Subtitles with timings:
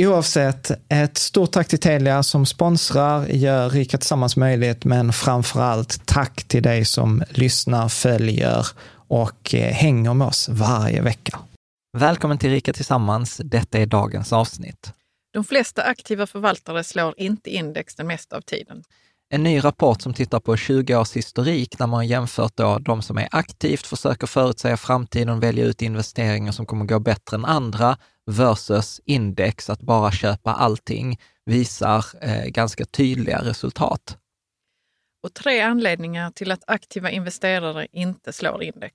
[0.00, 6.06] Oavsett, ett stort tack till Telia som sponsrar, gör Rika Tillsammans möjligt, men framför allt
[6.06, 8.66] tack till dig som lyssnar, följer
[9.08, 11.38] och eh, hänger med oss varje vecka.
[11.96, 13.40] Välkommen till Rika Tillsammans.
[13.44, 14.92] Detta är dagens avsnitt.
[15.32, 18.82] De flesta aktiva förvaltare slår inte index den mesta av tiden.
[19.30, 23.18] En ny rapport som tittar på 20 års historik när man jämfört då de som
[23.18, 27.96] är aktivt försöker förutsäga framtiden och välja ut investeringar som kommer gå bättre än andra
[28.28, 34.18] versus index, att bara köpa allting, visar eh, ganska tydliga resultat.
[35.22, 38.94] Och tre anledningar till att aktiva investerare inte slår index.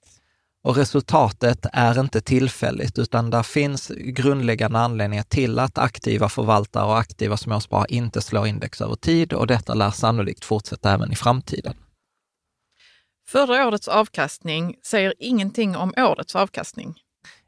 [0.63, 6.99] Och resultatet är inte tillfälligt, utan där finns grundläggande anledningar till att aktiva förvaltare och
[6.99, 11.73] aktiva småsparare inte slår index över tid och detta lär sannolikt fortsätta även i framtiden.
[13.27, 17.02] Förra årets avkastning säger ingenting om årets avkastning.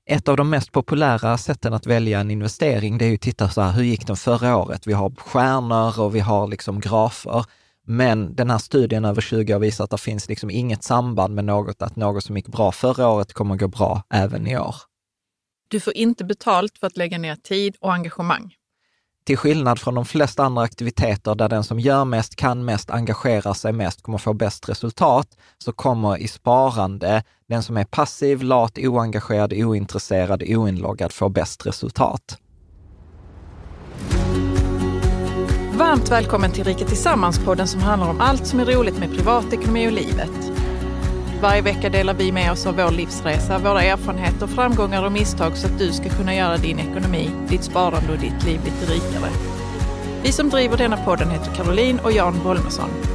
[0.08, 3.50] Ett av de mest populära sätten att välja en investering, det är ju att titta
[3.50, 4.88] så här, hur gick den förra året?
[4.88, 7.46] Vi har stjärnor och vi har liksom grafer.
[7.88, 11.46] Men den här studien över 20 år visar att det finns liksom inget samband med
[11.46, 14.76] något, att något som gick bra förra året kommer gå bra även i år.
[15.68, 18.54] Du får inte betalt för att lägga ner tid och engagemang.
[19.26, 23.54] Till skillnad från de flesta andra aktiviteter där den som gör mest, kan mest, engagerar
[23.54, 25.28] sig mest kommer få bäst resultat,
[25.58, 32.38] så kommer i sparande den som är passiv, lat, oengagerad, ointresserad, oinloggad få bäst resultat.
[35.78, 39.92] Varmt välkommen till Rika Tillsammans-podden som handlar om allt som är roligt med privatekonomi och
[39.92, 40.65] livet.
[41.42, 45.68] Varje vecka delar vi med oss av vår livsresa, våra erfarenheter, framgångar och misstag så
[45.68, 49.32] att du ska kunna göra din ekonomi, ditt sparande och ditt liv lite rikare.
[50.24, 53.15] Vi som driver denna podden heter Caroline och Jan Bolmesson.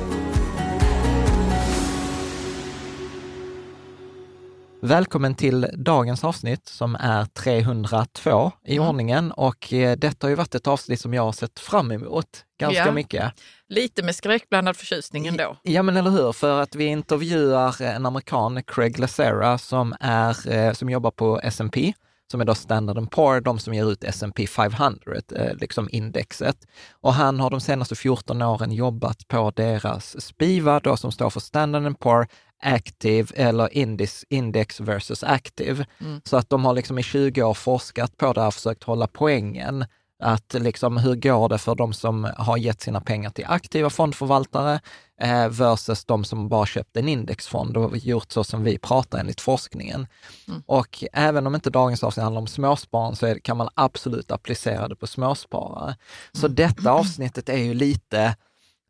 [4.82, 8.88] Välkommen till dagens avsnitt som är 302 i mm.
[8.88, 12.44] ordningen och eh, detta har ju varit ett avsnitt som jag har sett fram emot
[12.60, 12.92] ganska ja.
[12.92, 13.32] mycket.
[13.68, 15.56] Lite med skräckblandad förtjusning ändå.
[15.62, 20.72] Ja, men eller hur, för att vi intervjuar en amerikan, Craig Lacera, som, är, eh,
[20.72, 21.92] som jobbar på S&P
[22.30, 24.98] som är då Standard Poor, de som ger ut S&P 500,
[25.36, 26.56] eh, liksom indexet.
[27.00, 31.40] Och han har de senaste 14 åren jobbat på deras SPIVA, då, som står för
[31.40, 32.26] Standard Poor
[32.62, 35.86] Active eller index, index versus Active.
[36.00, 36.20] Mm.
[36.24, 39.84] Så att de har liksom i 20 år forskat på det här, försökt hålla poängen
[40.22, 44.80] Att liksom, hur går det för de som har gett sina pengar till aktiva fondförvaltare
[45.20, 49.40] eh, versus de som bara köpt en indexfond och gjort så som vi pratar enligt
[49.40, 50.06] forskningen.
[50.48, 50.62] Mm.
[50.66, 54.88] Och även om inte dagens avsnitt handlar om småsparande så är, kan man absolut applicera
[54.88, 55.96] det på småsparare.
[56.32, 56.54] Så mm.
[56.54, 58.36] detta avsnittet är ju lite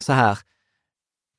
[0.04, 0.38] så här,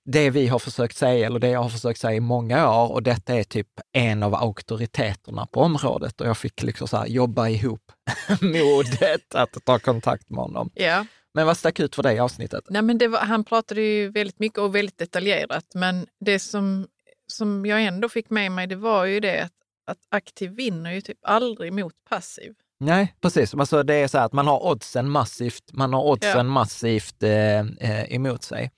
[0.06, 3.04] det vi har försökt säga, eller det jag har försökt säga i många år, och
[3.04, 7.92] detta är typ en av auktoriteterna på området och jag fick liksom så jobba ihop
[8.42, 10.70] modet att ta kontakt med honom.
[10.74, 11.06] Ja.
[11.34, 12.64] Men vad stack ut för dig i avsnittet?
[12.70, 16.88] Nej, men var, han pratade ju väldigt mycket och väldigt detaljerat, men det som,
[17.28, 19.52] som jag ändå fick med mig, det var ju det att,
[19.86, 22.54] att aktiv vinner ju typ aldrig mot passiv.
[22.80, 23.54] Nej, precis.
[23.54, 26.44] Alltså det är så här att man har oddsen massivt, man har oddsen ja.
[26.44, 28.72] massivt eh, eh, emot sig.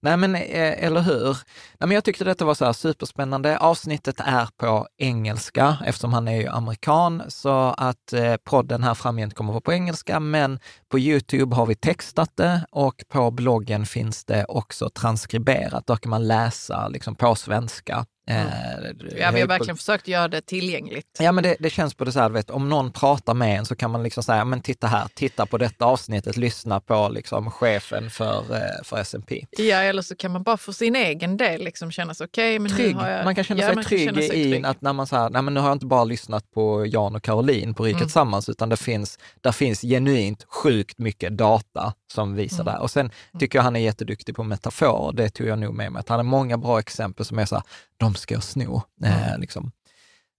[0.00, 1.24] Nej men, eh, eller hur?
[1.24, 1.36] Nej,
[1.78, 3.58] men jag tyckte detta var så här superspännande.
[3.58, 9.34] Avsnittet är på engelska eftersom han är ju amerikan, så att eh, podden här framgent
[9.34, 10.58] kommer vara på engelska, men
[10.88, 15.86] på Youtube har vi textat det och på bloggen finns det också transkriberat.
[15.86, 18.48] Då kan man läsa liksom, på svenska Mm.
[19.18, 21.06] Ja, vi har verkligen försökt göra det tillgängligt.
[21.20, 23.66] Ja, men det, det känns på det så här, vet, om någon pratar med en
[23.66, 27.50] så kan man liksom säga, men titta här, titta på detta avsnittet, lyssna på liksom
[27.50, 29.46] chefen för, eh, för S&P.
[29.62, 32.60] Ja, eller så kan man bara för sin egen del liksom känna sig okej.
[32.60, 32.96] Okay, trygg.
[32.96, 34.66] Jag, man kan känna ja, sig trygg känna sig i trygg.
[34.66, 37.22] att när man säger, nej men nu har jag inte bara lyssnat på Jan och
[37.22, 38.08] Caroline på Riket mm.
[38.08, 42.74] Sammans, utan det finns, där finns genuint sjukt mycket data som visar mm.
[42.74, 42.80] det.
[42.80, 43.40] Och sen mm.
[43.40, 46.00] tycker jag han är jätteduktig på metaforer, det tog jag nog med mig.
[46.00, 47.64] Att han har många bra exempel som är så här,
[47.96, 48.82] de ska jag sno.
[49.04, 49.40] Eh, mm.
[49.40, 49.72] liksom.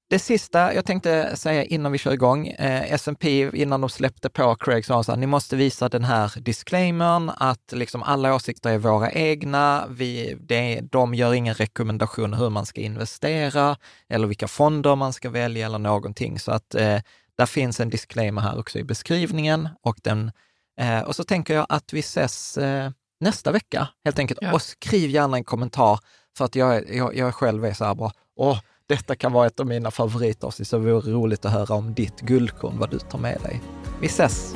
[0.09, 4.55] Det sista jag tänkte säga innan vi kör igång, eh, S&P innan de släppte på
[4.55, 9.11] Craig sa här, ni måste visa den här disclaimern att liksom alla åsikter är våra
[9.11, 13.77] egna, vi, det, de gör ingen rekommendation hur man ska investera
[14.09, 16.39] eller vilka fonder man ska välja eller någonting.
[16.39, 16.99] Så att eh,
[17.38, 20.31] där finns en disclaimer här också i beskrivningen och, den,
[20.79, 24.39] eh, och så tänker jag att vi ses eh, nästa vecka helt enkelt.
[24.41, 24.53] Ja.
[24.53, 25.99] Och skriv gärna en kommentar
[26.38, 28.59] för att jag, jag, jag själv är så här bara, åh,
[28.89, 32.21] detta kan vara ett av mina favoritavsnitt, så det vore roligt att höra om ditt
[32.21, 33.62] guldkorn, vad du tar med dig.
[34.01, 34.56] Vi ses!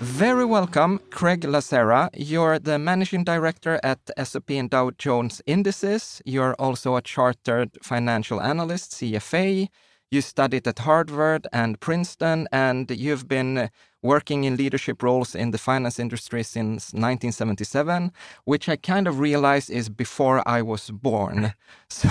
[0.00, 2.10] Very welcome, Craig Lacera.
[2.12, 6.22] You're the managing director at S&P and Dow Jones Indices.
[6.24, 9.68] You're also a chartered financial analyst, CFA.
[10.10, 13.70] You studied at Harvard and Princeton, and you've been
[14.02, 18.12] working in leadership roles in the finance industry since 1977,
[18.44, 21.54] which I kind of realized is before I was born.
[21.88, 22.08] So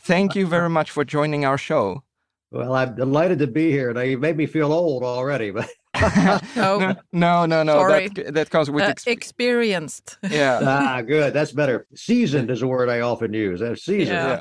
[0.00, 2.02] thank you very much for joining our show.
[2.50, 3.92] Well, I'm delighted to be here.
[3.92, 5.70] Now, you made me feel old already, but.
[6.56, 7.88] no, no, no, no.
[7.88, 10.18] That, that comes with uh, experienced.
[10.28, 10.60] Yeah.
[10.62, 11.32] ah, good.
[11.32, 11.86] That's better.
[11.94, 13.60] Seasoned is a word I often use.
[13.82, 14.16] Seasoned.
[14.16, 14.28] Yeah.
[14.28, 14.40] yeah.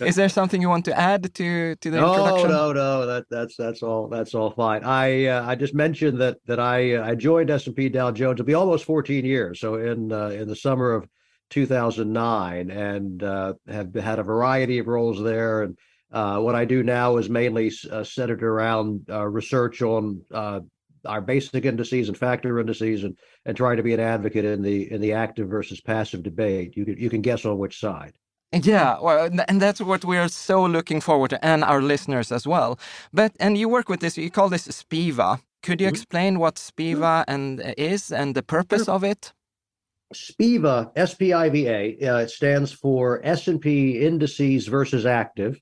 [0.00, 2.50] Is there something you want to add to to the no, introduction?
[2.50, 4.84] No, no, that that's that's all that's all fine.
[4.84, 8.10] I uh, I just mentioned that that I uh, I joined S and P Dow
[8.10, 8.34] Jones.
[8.34, 9.60] It'll be almost 14 years.
[9.60, 11.08] So in uh, in the summer of
[11.50, 15.62] 2009, and uh, have had a variety of roles there.
[15.62, 15.78] And
[16.12, 20.22] uh, what I do now is mainly uh, centered around research on
[21.06, 24.90] our basic indices and factor indices, and and trying to be an advocate in the
[24.90, 26.76] in the active versus passive debate.
[26.76, 28.14] You can you can guess on which side.
[28.52, 32.46] Yeah, well, and that's what we are so looking forward to, and our listeners as
[32.46, 32.78] well.
[33.12, 35.40] But and you work with this, you call this Spiva.
[35.62, 35.94] Could you mm-hmm.
[35.94, 39.32] explain what Spiva and uh, is and the purpose of it?
[40.14, 45.60] Spiva, S-P-I-V-A, uh, it stands for S&P Indices versus Active.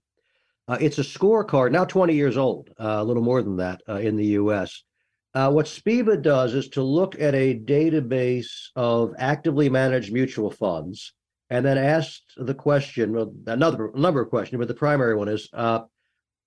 [0.68, 3.94] Uh, it's a scorecard, now 20 years old, uh, a little more than that uh,
[3.94, 4.84] in the U.S.
[5.34, 11.12] Uh, what Spiva does is to look at a database of actively managed mutual funds
[11.50, 15.80] and then asked the question, another number of questions, but the primary one is uh,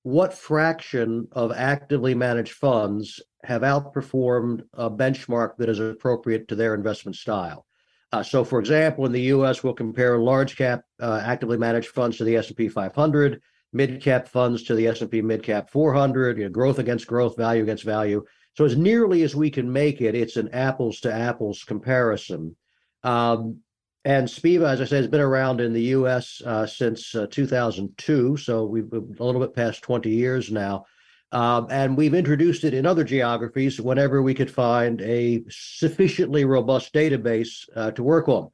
[0.03, 6.73] what fraction of actively managed funds have outperformed a benchmark that is appropriate to their
[6.73, 7.65] investment style?
[8.11, 12.17] Uh, so, for example, in the U.S., we'll compare large cap uh, actively managed funds
[12.17, 13.41] to the S&P 500,
[13.71, 17.61] mid cap funds to the S&P mid cap 400, you know, growth against growth, value
[17.61, 18.25] against value.
[18.55, 22.55] So, as nearly as we can make it, it's an apples to apples comparison.
[23.03, 23.59] Um,
[24.05, 26.41] and Spiva, as I said, has been around in the U.S.
[26.45, 30.85] Uh, since uh, 2002, so we've a little bit past 20 years now.
[31.31, 36.93] Um, and we've introduced it in other geographies whenever we could find a sufficiently robust
[36.93, 38.49] database uh, to work on.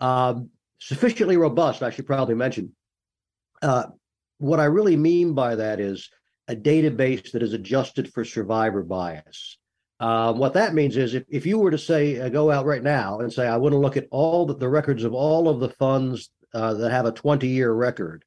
[0.00, 2.74] Um, sufficiently robust, I should probably mention.
[3.60, 3.86] Uh,
[4.38, 6.08] what I really mean by that is
[6.48, 9.58] a database that is adjusted for survivor bias.
[10.04, 12.82] Um, what that means is if, if you were to say, uh, go out right
[12.82, 15.60] now and say, I want to look at all the, the records of all of
[15.60, 18.22] the funds uh, that have a 20 year record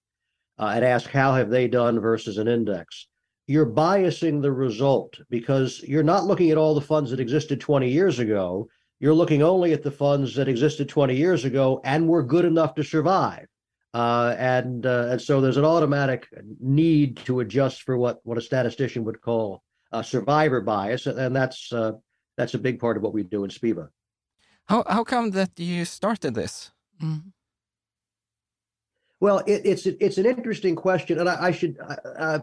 [0.57, 3.09] uh, and ask how have they done versus an index,
[3.45, 7.87] you're biasing the result because you're not looking at all the funds that existed 20
[7.87, 8.67] years ago.
[8.99, 12.73] You're looking only at the funds that existed 20 years ago and were good enough
[12.73, 13.45] to survive.
[13.93, 16.27] Uh, and uh, and so there's an automatic
[16.59, 21.71] need to adjust for what what a statistician would call a survivor bias, and that's
[21.71, 21.93] uh,
[22.37, 23.89] that's a big part of what we do in SPIVA.
[24.65, 26.71] How how come that you started this?
[27.01, 27.31] Mm.
[29.19, 32.39] Well, it, it's it's an interesting question, and I, I should uh,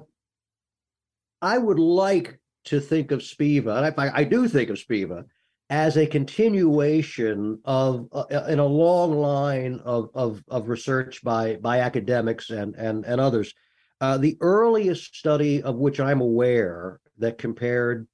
[1.42, 5.24] I would like to think of SPIVA, and I, I do think of SPIVA
[5.70, 11.80] as a continuation of uh, in a long line of, of, of research by by
[11.80, 13.52] academics and and and others.
[14.00, 18.06] Uh, the earliest study of which I'm aware that compared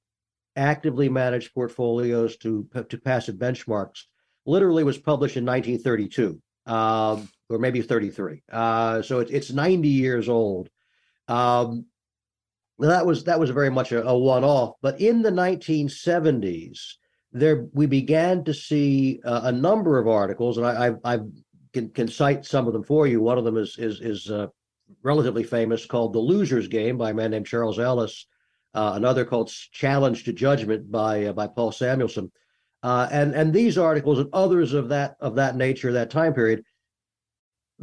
[0.55, 4.03] actively managed portfolios to to passive benchmarks
[4.45, 8.43] literally was published in 1932 um, or maybe 33.
[8.51, 10.69] Uh, so it, it's 90 years old.
[11.27, 11.85] Um,
[12.79, 14.75] that was that was very much a, a one-off.
[14.81, 16.79] But in the 1970s,
[17.31, 21.19] there we began to see a number of articles, and I, I, I
[21.73, 23.21] can, can, cite some of them for you.
[23.21, 24.47] One of them is is is uh,
[25.03, 28.27] relatively famous, called "The Loser's Game" by a man named Charles Ellis.
[28.73, 32.31] Uh, another called "Challenge to Judgment" by uh, by Paul Samuelson.
[32.83, 36.63] Uh, and and these articles and others of that of that nature, that time period,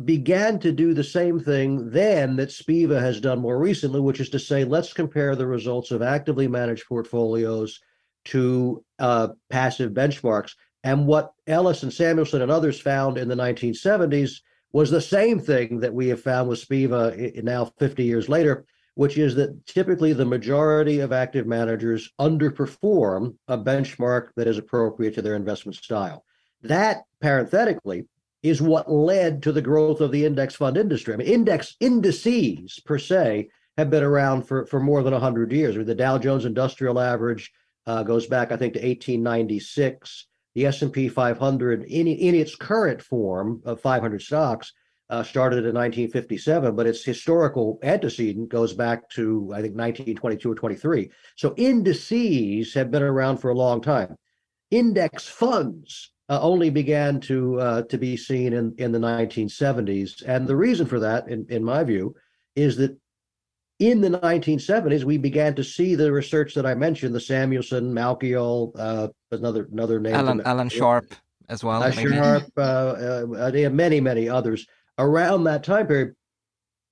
[0.05, 4.31] began to do the same thing then that SPIVA has done more recently, which is
[4.31, 7.81] to say, let's compare the results of actively managed portfolios
[8.27, 10.53] to uh, passive benchmarks.
[10.85, 14.41] And what Ellis and Samuelson and others found in the 1970s
[14.73, 19.17] was the same thing that we have found with SPIVA now 50 years later, which
[19.17, 25.23] is that typically the majority of active managers underperform a benchmark that is appropriate to
[25.23, 26.25] their investment style.
[26.63, 28.07] That, parenthetically,
[28.43, 31.15] is what led to the growth of the index fund industry.
[31.15, 35.75] I mean, index indices per se have been around for, for more than 100 years.
[35.75, 37.53] I mean, the Dow Jones Industrial Average
[37.87, 40.27] uh, goes back, I think, to 1896.
[40.59, 44.73] The S&P 500, in, in its current form of 500 stocks,
[45.09, 50.57] uh, started in 1957, but its historical antecedent goes back to, I think, 1922 or
[50.57, 51.11] 23.
[51.37, 54.17] So indices have been around for a long time.
[54.73, 60.25] Index funds uh, only began to uh, to be seen in, in the 1970s.
[60.27, 62.17] And the reason for that, in, in my view,
[62.57, 62.99] is that
[63.79, 68.73] in the 1970s, we began to see the research that I mentioned, the Samuelson, Malkiel,
[68.79, 71.15] uh, another another name, Alan, Alan Sharpe
[71.49, 71.83] as well.
[71.83, 74.67] Uh, Sharpe, uh, uh, many many others
[74.99, 76.15] around that time period,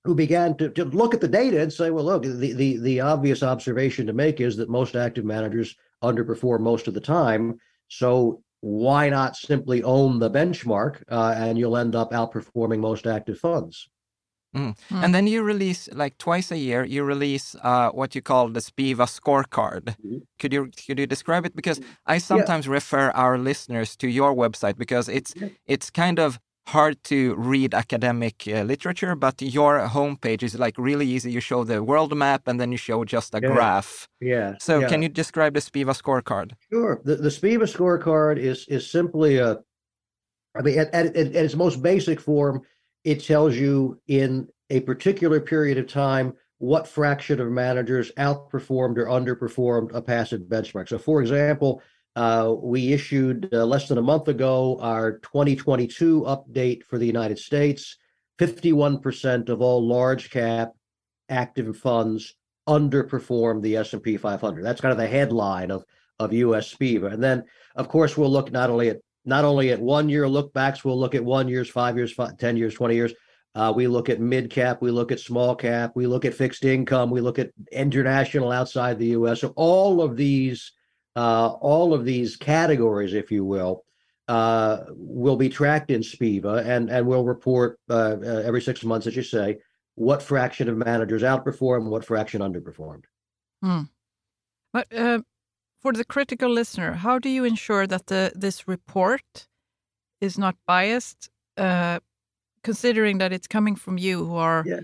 [0.04, 3.00] who began to, to look at the data and say, well, look, the, the the
[3.00, 5.74] obvious observation to make is that most active managers
[6.04, 7.58] underperform most of the time.
[7.88, 13.38] So why not simply own the benchmark uh, and you'll end up outperforming most active
[13.38, 13.88] funds?
[14.54, 14.76] Mm.
[14.90, 15.04] Mm.
[15.04, 16.84] And then you release like twice a year.
[16.84, 19.84] You release uh, what you call the Spiva scorecard.
[19.84, 20.18] Mm-hmm.
[20.38, 21.54] Could you could you describe it?
[21.54, 22.72] Because I sometimes yeah.
[22.72, 25.48] refer our listeners to your website because it's yeah.
[25.66, 31.06] it's kind of hard to read academic uh, literature, but your homepage is like really
[31.06, 31.30] easy.
[31.30, 33.48] You show the world map and then you show just a yeah.
[33.48, 34.08] graph.
[34.20, 34.54] Yeah.
[34.58, 34.88] So yeah.
[34.88, 36.52] can you describe the Spiva scorecard?
[36.72, 37.00] Sure.
[37.04, 39.58] The, the Spiva scorecard is is simply a,
[40.58, 42.62] I mean, at, at, at its most basic form,
[43.06, 49.06] it tells you in a particular period of time what fraction of managers outperformed or
[49.06, 50.88] underperformed a passive benchmark.
[50.88, 51.80] So, for example,
[52.16, 57.38] uh, we issued uh, less than a month ago our 2022 update for the United
[57.38, 57.96] States.
[58.40, 60.72] 51% of all large cap
[61.28, 62.34] active funds
[62.68, 64.64] underperformed the S&P 500.
[64.64, 65.84] That's kind of the headline of
[66.18, 66.74] of US.
[66.80, 67.44] And then,
[67.76, 70.98] of course, we'll look not only at not only at one year look backs, we'll
[70.98, 73.12] look at one years, five years, five, 10 years, 20 years.
[73.54, 76.64] Uh, we look at mid cap, we look at small cap, we look at fixed
[76.64, 79.40] income, we look at international outside the U.S.
[79.40, 80.72] So all of these,
[81.16, 83.84] uh, all of these categories, if you will,
[84.28, 89.06] uh, will be tracked in SPIVA, and and we'll report uh, uh, every six months,
[89.06, 89.58] as you say,
[89.94, 93.04] what fraction of managers outperformed, what fraction underperformed.
[93.62, 93.82] Hmm.
[94.72, 95.20] But uh,
[95.86, 99.46] for the critical listener, how do you ensure that the this report
[100.20, 101.30] is not biased?
[102.64, 104.80] considering that it's coming from you who are yeah.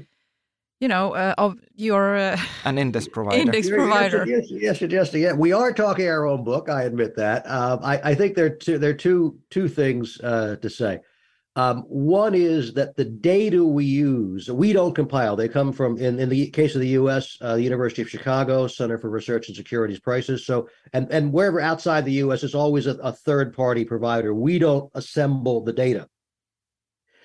[0.79, 5.15] you know uh, of your uh, an index provider index provider yes yes, yes, yes,
[5.15, 8.47] yeah we are talking our own book i admit that um, I, I think there
[8.47, 11.01] are two there are two two things uh, to say
[11.55, 16.19] um, one is that the data we use we don't compile they come from in,
[16.19, 19.57] in the case of the us uh, the university of chicago center for research and
[19.57, 23.85] securities prices so and and wherever outside the us is always a, a third party
[23.85, 26.09] provider we don't assemble the data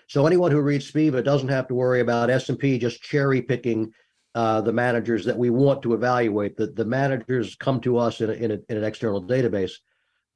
[0.07, 3.91] so anyone who reads SPIVA doesn't have to worry about S&P just cherry picking
[4.35, 6.55] uh, the managers that we want to evaluate.
[6.55, 9.71] The, the managers come to us in, a, in, a, in an external database.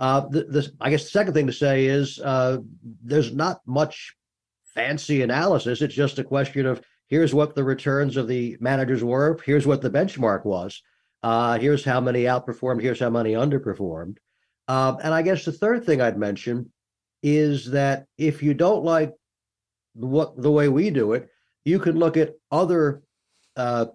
[0.01, 2.57] Uh, the, the, I guess the second thing to say is uh,
[3.03, 4.15] there's not much
[4.73, 5.83] fancy analysis.
[5.83, 9.83] It's just a question of here's what the returns of the managers were, here's what
[9.83, 10.81] the benchmark was,
[11.21, 14.17] uh, here's how many outperformed, here's how many underperformed.
[14.67, 16.71] Um, and I guess the third thing I'd mention
[17.21, 19.13] is that if you don't like
[19.93, 21.29] what the way we do it,
[21.63, 23.03] you can look at other
[23.55, 23.85] uh,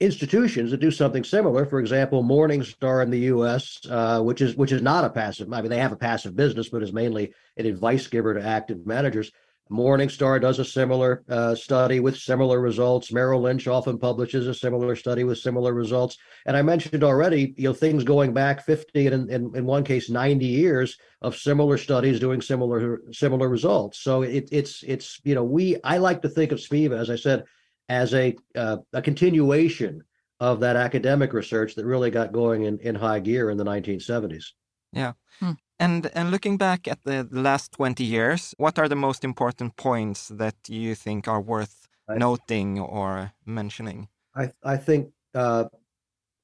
[0.00, 1.66] institutions that do something similar.
[1.66, 5.52] For example, Morningstar in the U.S., uh, which is which is not a passive.
[5.52, 8.86] I mean, they have a passive business, but is mainly an advice giver to active
[8.86, 9.32] managers.
[9.70, 13.12] Morningstar does a similar uh, study with similar results.
[13.12, 16.16] Merrill Lynch often publishes a similar study with similar results.
[16.46, 20.08] And I mentioned already, you know, things going back 50 and in, in one case
[20.08, 24.00] 90 years of similar studies doing similar similar results.
[24.00, 27.16] So it, it's it's you know we I like to think of SPIVA as I
[27.16, 27.44] said
[27.88, 30.04] as a uh, a continuation
[30.40, 34.52] of that academic research that really got going in, in high gear in the 1970s.
[34.92, 35.12] Yeah.
[35.40, 35.52] Hmm.
[35.80, 39.76] And and looking back at the, the, last 20 years, what are the most important
[39.76, 44.08] points that you think are worth I, noting or mentioning?
[44.34, 45.66] I I think uh,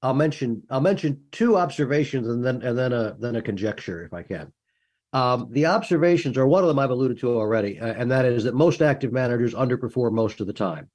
[0.02, 4.12] I'll mention I'll mention two observations and then and then a then a conjecture if
[4.12, 4.52] I can.
[5.12, 8.44] Um, the observations are one of them I've alluded to already, uh, and that is
[8.44, 10.90] that most active managers underperform most of the time.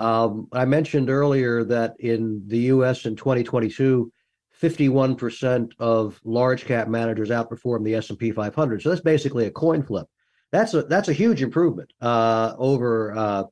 [0.00, 3.04] Um, I mentioned earlier that in the U.S.
[3.04, 4.10] in 2022,
[4.60, 8.82] 51% of large cap managers outperformed the S&P 500.
[8.82, 10.06] So that's basically a coin flip.
[10.52, 13.44] That's a that's a huge improvement uh, over uh,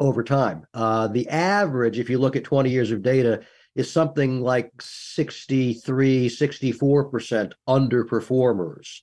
[0.00, 0.66] over time.
[0.74, 3.42] Uh, the average, if you look at 20 years of data,
[3.76, 9.00] is something like 63, 64% underperformers.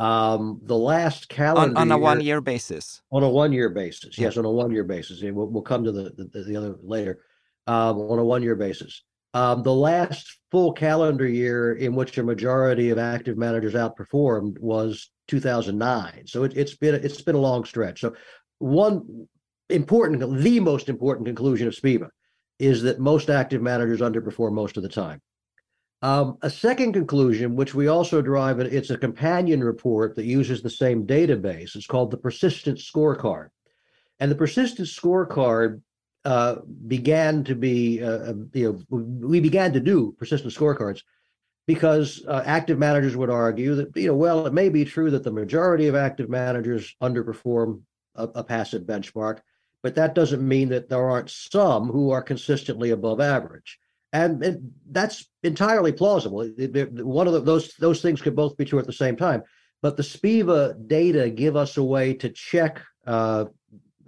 [0.00, 3.02] Um, the last calendar on, on a one year basis.
[3.10, 5.20] On a one year basis, yes, on a one year basis.
[5.20, 7.20] And we'll, we'll come to the, the, the other later.
[7.66, 9.02] Um, on a one year basis.
[9.34, 15.10] Um, the last full calendar year in which a majority of active managers outperformed was
[15.28, 16.26] 2009.
[16.26, 18.00] So it, it's been it's been a long stretch.
[18.00, 18.14] So
[18.58, 19.28] one
[19.68, 22.08] important, the most important conclusion of SPIVA
[22.58, 25.20] is that most active managers underperform most of the time.
[26.02, 30.70] Um, a second conclusion, which we also derive, it's a companion report that uses the
[30.70, 31.76] same database.
[31.76, 33.48] It's called the Persistence Scorecard.
[34.18, 35.82] And the Persistence Scorecard
[36.24, 41.02] uh, began to be, uh, uh you know, we began to do persistence scorecards
[41.66, 45.24] because uh, active managers would argue that, you know, well, it may be true that
[45.24, 47.80] the majority of active managers underperform
[48.16, 49.38] a, a passive benchmark,
[49.82, 53.78] but that doesn't mean that there aren't some who are consistently above average
[54.12, 56.42] and, and that's entirely plausible.
[56.42, 59.16] It, it, one of the, those those things could both be true at the same
[59.16, 59.42] time.
[59.82, 63.46] But the SPIVA data give us a way to check uh,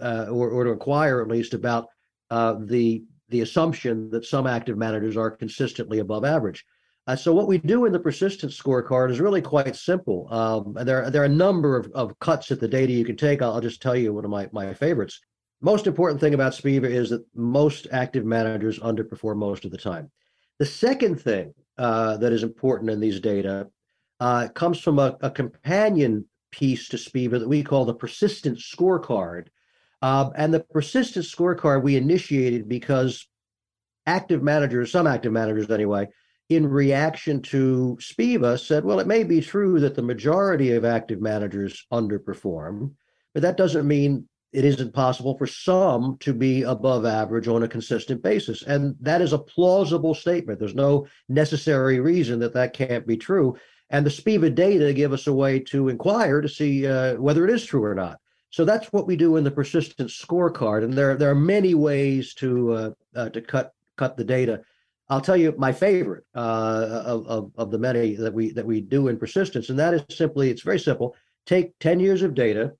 [0.00, 1.86] uh, or, or, to inquire at least about
[2.30, 6.64] uh, the the assumption that some active managers are consistently above average.
[7.06, 10.28] Uh, so what we do in the persistence scorecard is really quite simple.
[10.32, 13.42] Um, there, there are a number of, of cuts at the data you can take.
[13.42, 15.20] I'll, I'll just tell you one of my, my favorites
[15.62, 20.10] most important thing about SPIVA is that most active managers underperform most of the time.
[20.58, 23.68] The second thing uh, that is important in these data
[24.20, 29.46] uh, comes from a, a, companion piece to SPIVA that we call the persistence scorecard.
[30.02, 33.26] Uh, and the persistence scorecard we initiated because
[34.06, 36.08] active managers, some active managers anyway,
[36.48, 41.20] in reaction to SPIVA said, well, it may be true that the majority of active
[41.20, 42.92] managers underperform,
[43.32, 47.68] but that doesn't mean it isn't possible for some to be above average on a
[47.68, 48.62] consistent basis.
[48.62, 50.58] And that is a plausible statement.
[50.58, 53.56] There's no necessary reason that that can't be true.
[53.90, 57.50] And the SPIVA data give us a way to inquire to see uh, whether it
[57.50, 58.18] is true or not.
[58.50, 60.84] So that's what we do in the persistence scorecard.
[60.84, 64.60] And there, there are many ways to uh, uh, to cut cut the data.
[65.08, 68.80] I'll tell you my favorite uh, of, of, of the many that we that we
[68.82, 71.16] do in persistence, and that is simply it's very simple.
[71.44, 72.72] Take 10 years of data,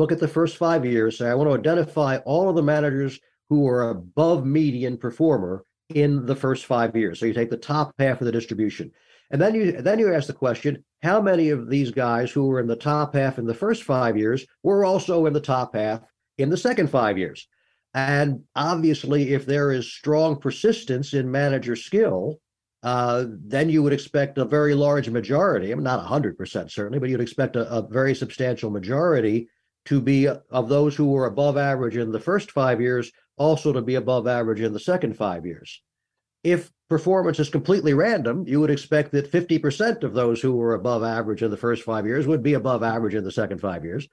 [0.00, 3.20] look at the first five years, say, I want to identify all of the managers
[3.50, 7.20] who are above median performer in the first five years.
[7.20, 8.90] So you take the top half of the distribution.
[9.30, 12.60] And then you then you ask the question, how many of these guys who were
[12.60, 16.00] in the top half in the first five years were also in the top half
[16.38, 17.46] in the second five years?
[17.94, 22.40] And obviously, if there is strong persistence in manager skill,
[22.82, 25.70] uh, then you would expect a very large majority.
[25.70, 29.48] I mean, not 100% certainly, but you'd expect a, a very substantial majority
[29.86, 33.82] to be of those who were above average in the first five years, also to
[33.82, 35.82] be above average in the second five years.
[36.44, 41.02] If performance is completely random, you would expect that 50% of those who were above
[41.02, 44.08] average in the first five years would be above average in the second five years.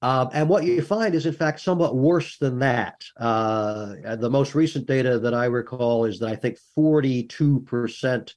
[0.00, 3.04] Um, and what you find is, in fact, somewhat worse than that.
[3.16, 8.34] Uh, the most recent data that I recall is that I think 42%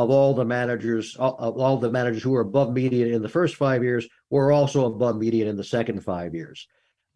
[0.00, 3.56] of all the managers, of all the managers who were above median in the first
[3.56, 6.66] five years, were also above median in the second five years,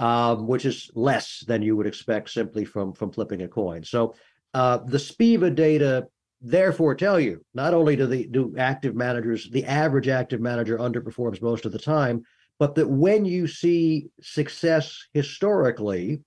[0.00, 3.82] um, which is less than you would expect simply from from flipping a coin.
[3.84, 4.14] So
[4.52, 6.06] uh, the SPIVA data
[6.42, 11.40] therefore tell you not only do the do active managers, the average active manager underperforms
[11.40, 12.22] most of the time,
[12.58, 16.20] but that when you see success historically,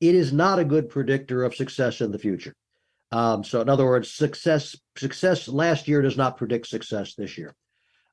[0.00, 2.54] it is not a good predictor of success in the future.
[3.12, 7.54] Um, so, in other words, success success last year does not predict success this year.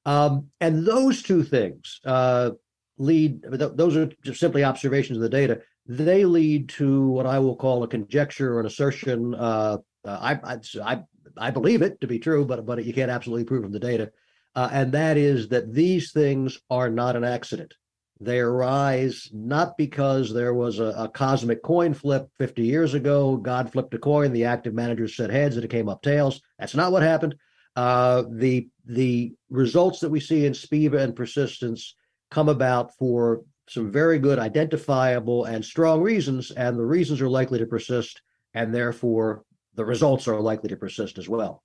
[0.06, 2.52] Um, and those two things uh,
[2.98, 5.62] lead; those are just simply observations of the data.
[5.86, 9.36] They lead to what I will call a conjecture or an assertion.
[9.36, 11.04] Uh, uh I, I,
[11.38, 14.12] I believe it to be true, but but you can't absolutely prove from the data
[14.58, 17.76] uh, and that is that these things are not an accident.
[18.20, 23.38] They arise not because there was a, a, cosmic coin flip 50 years ago.
[23.38, 26.42] God flipped a coin, the active managers said heads, and it came up tails.
[26.58, 27.36] That's not what happened.
[27.76, 31.96] Uh, the the results that we see in SPIVA and persistence
[32.32, 37.60] come about for some very good, identifiable, and strong reasons, and the reasons are likely
[37.60, 38.22] to persist,
[38.54, 39.44] and therefore
[39.76, 41.64] the results are likely to persist as well.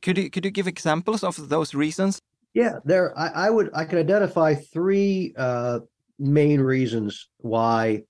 [0.00, 2.20] Could you could you give examples of those reasons?
[2.54, 3.16] Yeah, there.
[3.18, 5.80] I, I would I could identify three uh,
[6.18, 8.04] main reasons why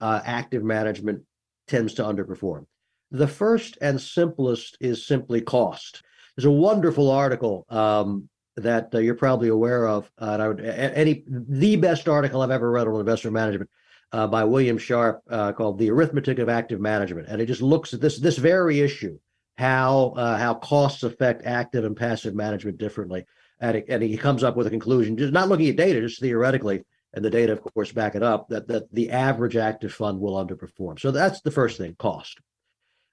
[0.00, 1.22] uh, active management
[1.66, 2.66] tends to underperform.
[3.10, 6.02] The first and simplest is simply cost.
[6.36, 10.10] There's a wonderful article um, that uh, you're probably aware of.
[10.20, 13.70] Uh, and I would any the best article I've ever read on investor management
[14.12, 17.94] uh, by William Sharpe uh, called "The Arithmetic of Active Management," and it just looks
[17.94, 19.18] at this this very issue
[19.56, 23.24] how how costs affect active and passive management differently.
[23.60, 26.84] And, and he comes up with a conclusion, just not looking at data, just theoretically,
[27.12, 30.34] and the data, of course, back it up that that the average active fund will
[30.34, 31.00] underperform.
[31.00, 32.38] So that's the first thing, cost.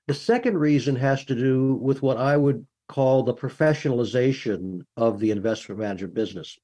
[0.08, 5.32] The second reason has to do with what I would call the professionalization of the
[5.32, 6.58] investment management business.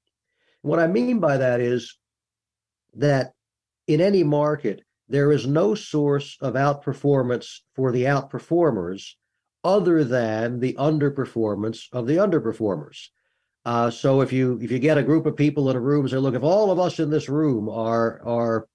[0.61, 1.97] What I mean by that is
[2.95, 3.33] that
[3.87, 9.13] in any market, there is no source of outperformance for the outperformers
[9.63, 13.07] other than the underperformance of the underperformers.
[13.63, 16.17] Uh, so if you if you get a group of people in a room, say,
[16.17, 18.67] look, if all of us in this room are are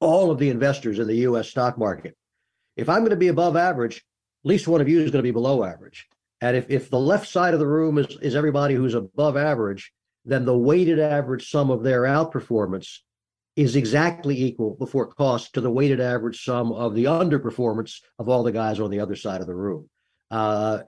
[0.00, 1.48] all of the investors in the U.S.
[1.48, 2.16] stock market,
[2.76, 5.28] if I'm going to be above average, at least one of you is going to
[5.28, 6.06] be below average.
[6.40, 9.92] And if if the left side of the room is is everybody who's above average,
[10.24, 12.98] then the weighted average sum of their outperformance
[13.56, 18.42] is exactly equal before cost to the weighted average sum of the underperformance of all
[18.42, 19.88] the guys on the other side of the room.
[20.34, 20.82] Uh,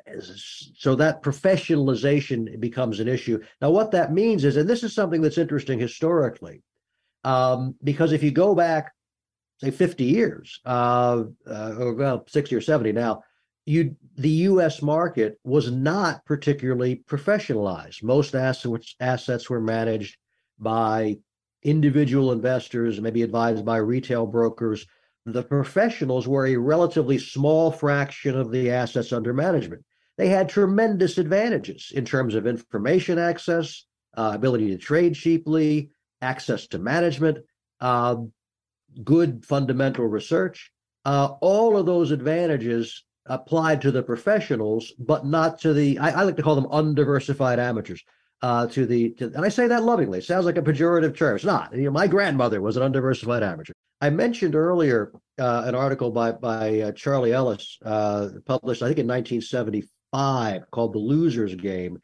[0.75, 3.41] so that professionalization becomes an issue.
[3.61, 6.65] Now, what that means is, and this is something that's interesting historically,
[7.23, 8.93] um, because if you go back,
[9.59, 13.23] say, 50 years, uh, uh, or well, 60 or 70 now,
[13.67, 14.83] you the U.S.
[14.83, 18.03] market was not particularly professionalized.
[18.03, 20.17] Most assets assets were managed
[20.59, 21.19] by
[21.63, 24.87] individual investors, maybe advised by retail brokers.
[25.27, 29.85] The professionals were a relatively small fraction of the assets under management.
[30.17, 33.87] They had tremendous advantages in terms of information access,
[34.17, 35.91] uh, ability to trade cheaply,
[36.23, 37.39] access to management,
[37.81, 38.17] uh,
[39.03, 40.71] good fundamental research.
[41.05, 46.23] Uh, all of those advantages applied to the professionals, but not to the, I, I
[46.23, 48.03] like to call them undiversified amateurs
[48.43, 50.19] uh, to the, to, and I say that lovingly.
[50.19, 51.37] It sounds like a pejorative term.
[51.37, 51.75] It's not.
[51.75, 53.73] You know, my grandmother was an undiversified amateur.
[54.01, 58.99] I mentioned earlier uh, an article by by uh, Charlie Ellis, uh, published I think
[58.99, 61.99] in 1975, called "The Loser's Game,"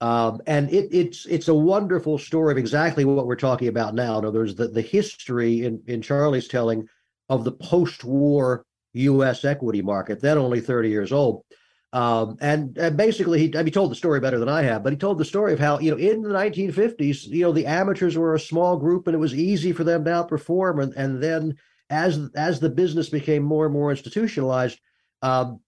[0.00, 4.18] um, and it, it's it's a wonderful story of exactly what we're talking about now.
[4.18, 6.88] In other words, the, the history in in Charlie's telling
[7.28, 8.64] of the post-war
[8.94, 9.44] U.S.
[9.44, 11.44] equity market, then only 30 years old.
[11.92, 14.98] Um, and, and, basically, he, he told the story better than I have, but he
[14.98, 18.34] told the story of how, you know, in the 1950s, you know, the amateurs were
[18.34, 20.82] a small group and it was easy for them to outperform.
[20.82, 21.56] And, and then
[21.90, 24.80] as, as the business became more and more institutionalized,
[25.20, 25.60] um,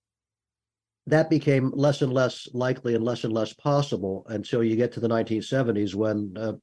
[1.06, 5.00] that became less and less likely and less and less possible until you get to
[5.00, 6.54] the 1970s when uh,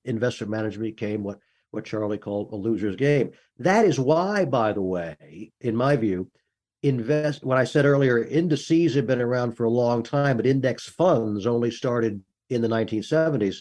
[0.47, 1.38] management became what,
[1.69, 3.32] what Charlie called a loser's game.
[3.60, 6.32] That is why, by the way, in my view,
[6.83, 10.87] invest what I said earlier, indices have been around for a long time, but index
[10.87, 13.57] funds only started in the 1970s.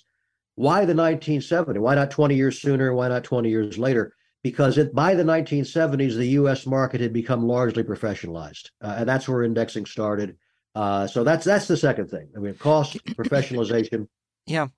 [0.54, 1.78] Why the 1970s?
[1.78, 2.94] Why not 20 years sooner?
[2.94, 4.14] Why not 20 years later?
[4.42, 6.66] Because it, by the 1970s, the U.S.
[6.66, 10.36] market had become largely professionalized, uh, and that's where indexing started.
[10.74, 12.28] Uh, so that's that's the second thing.
[12.34, 14.08] I mean, cost, professionalization,
[14.46, 14.68] Yeah.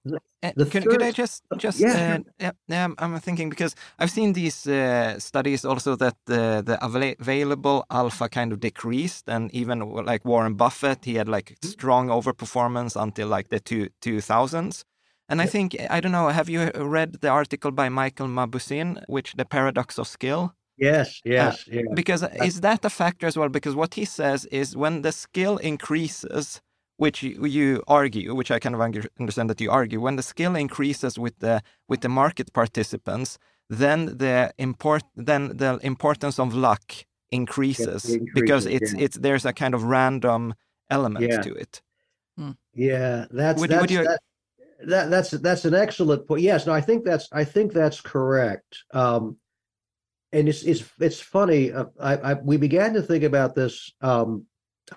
[0.43, 4.11] Uh, the could, could I just just Yeah, uh, yeah, yeah, I'm- thinking because I've
[4.11, 6.77] seen these uh, studies also that the the
[7.21, 11.69] available alpha kind of decreased, and even like Warren Buffett, he had like Mm-hmm.
[11.71, 14.85] strong overperformance until like the two two thousands.
[15.29, 16.29] And I think I don't know.
[16.29, 20.55] Have you read the article by Michael Mauboussin, which the paradox of skill?
[20.79, 21.83] Yes, yes, yeah.
[21.95, 23.49] Because is that a factor as well?
[23.49, 26.61] Because what he says is when the skill increases,
[27.03, 28.81] which you, you argue, which I kind of
[29.21, 31.61] understand that you argue, when the skill increases with the
[31.91, 33.39] with the market participants,
[33.69, 36.85] then the import then the importance of luck
[37.31, 39.05] increases it because it's yeah.
[39.05, 40.55] it's there's a kind of random
[40.91, 41.43] element Yeah.
[41.43, 41.83] to it.
[42.75, 44.21] Yeah, that's Would- that's would you- that,
[44.93, 46.43] that that's that's an excellent point.
[46.43, 48.71] Yes, no, I think that's I think that's correct.
[48.95, 49.23] Um,
[50.37, 51.73] and it's it's it's funny.
[51.73, 53.75] Uh, I, I we began to think about this.
[54.01, 54.47] Um,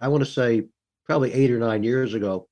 [0.02, 0.66] I want to say
[1.06, 2.48] probably eight or nine years ago.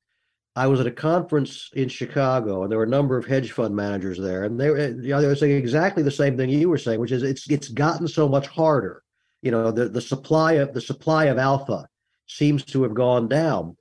[0.56, 3.76] I was at a conference in Chicago, and there were a number of hedge fund
[3.76, 6.70] managers there, and they were you know they were saying exactly the same thing you
[6.70, 9.02] were saying, which is it's it's gotten so much harder.
[9.42, 11.88] You know, the the supply of the supply of alpha
[12.28, 13.76] seems to have gone down.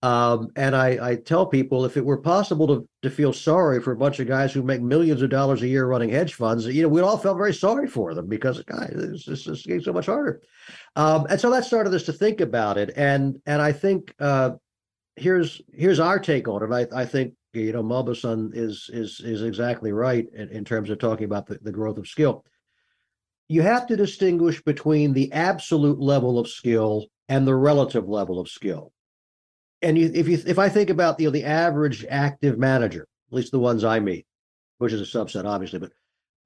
[0.00, 3.90] Um, and I, I tell people if it were possible to, to feel sorry for
[3.90, 6.82] a bunch of guys who make millions of dollars a year running hedge funds, you
[6.82, 10.06] know, we all felt very sorry for them because, guys, this, is getting so much
[10.06, 10.40] harder.
[10.94, 12.92] Um, and so that started us to think about it.
[12.96, 14.52] And and I think uh,
[15.16, 16.72] here's here's our take on it.
[16.92, 20.98] I, I think you know Mauboussin is is is exactly right in, in terms of
[21.00, 22.44] talking about the, the growth of skill.
[23.48, 28.48] You have to distinguish between the absolute level of skill and the relative level of
[28.48, 28.92] skill
[29.82, 33.36] and you, if you if I think about you know the average active manager, at
[33.36, 34.26] least the ones I meet,
[34.78, 35.92] which is a subset obviously, but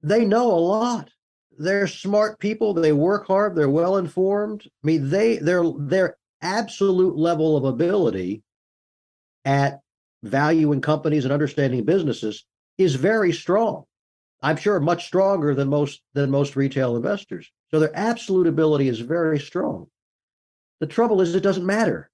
[0.01, 1.09] they know a lot.
[1.57, 2.73] They're smart people.
[2.73, 3.55] They work hard.
[3.55, 4.63] They're well informed.
[4.65, 8.43] I mean, they their their absolute level of ability
[9.45, 9.79] at
[10.23, 12.45] valuing companies and understanding businesses
[12.77, 13.83] is very strong.
[14.41, 17.51] I'm sure much stronger than most than most retail investors.
[17.71, 19.87] So their absolute ability is very strong.
[20.79, 22.11] The trouble is it doesn't matter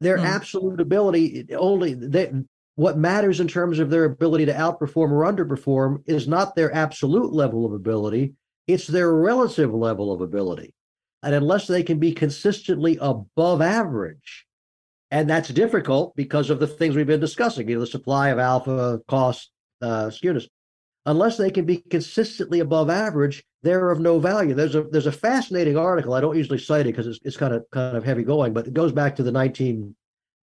[0.00, 0.24] their Hmm.
[0.24, 2.32] absolute ability only they,
[2.76, 7.32] what matters in terms of their ability to outperform or underperform is not their absolute
[7.32, 8.34] level of ability
[8.66, 10.74] it's their relative level of ability
[11.22, 14.46] and unless they can be consistently above average
[15.10, 18.38] and that's difficult because of the things we've been discussing you know the supply of
[18.38, 19.50] alpha cost
[19.82, 20.46] uh, skewness
[21.08, 24.54] unless they can be consistently above average they're of no value.
[24.54, 27.54] There's a there's a fascinating article i don't usually cite it because it's, it's kind
[27.54, 29.94] of kind of heavy going but it goes back to the 19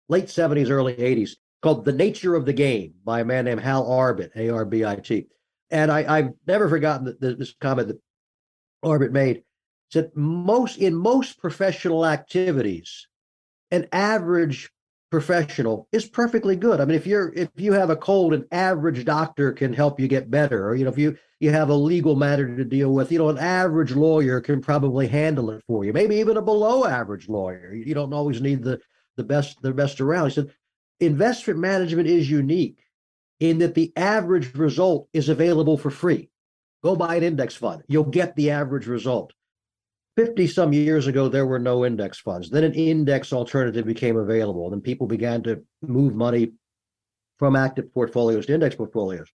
[0.08, 3.84] late 70s early 80s called the nature of the game by a man named hal
[3.88, 5.26] arbit a-r-b-i-t
[5.70, 8.00] and I, i've never forgotten that the, this comment that
[8.84, 9.42] arbit made.
[9.90, 13.06] Said most in most professional activities
[13.70, 14.70] an average
[15.12, 16.80] professional is perfectly good.
[16.80, 20.08] I mean, if you're if you have a cold, an average doctor can help you
[20.08, 20.66] get better.
[20.66, 23.28] Or you know, if you you have a legal matter to deal with, you know,
[23.28, 25.92] an average lawyer can probably handle it for you.
[25.92, 27.74] Maybe even a below average lawyer.
[27.74, 28.80] You don't always need the
[29.16, 30.30] the best the best around.
[30.30, 30.54] He said,
[30.98, 32.78] investment management is unique
[33.38, 36.30] in that the average result is available for free.
[36.82, 37.82] Go buy an index fund.
[37.86, 39.34] You'll get the average result.
[40.16, 42.50] 50 some years ago, there were no index funds.
[42.50, 44.68] Then an index alternative became available.
[44.70, 46.52] Then people began to move money
[47.38, 49.28] from active portfolios to index portfolios.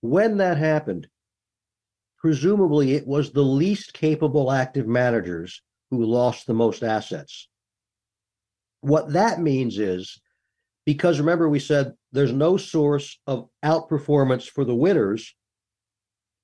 [0.00, 1.06] When that happened,
[2.18, 7.48] presumably it was the least capable active managers who lost the most assets.
[8.80, 10.20] What that means is
[10.86, 15.34] because remember, we said there's no source of outperformance for the winners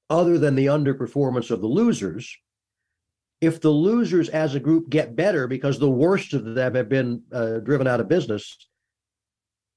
[0.08, 2.34] other than the underperformance of the losers
[3.40, 7.22] if the losers as a group get better because the worst of them have been
[7.32, 8.56] uh, driven out of business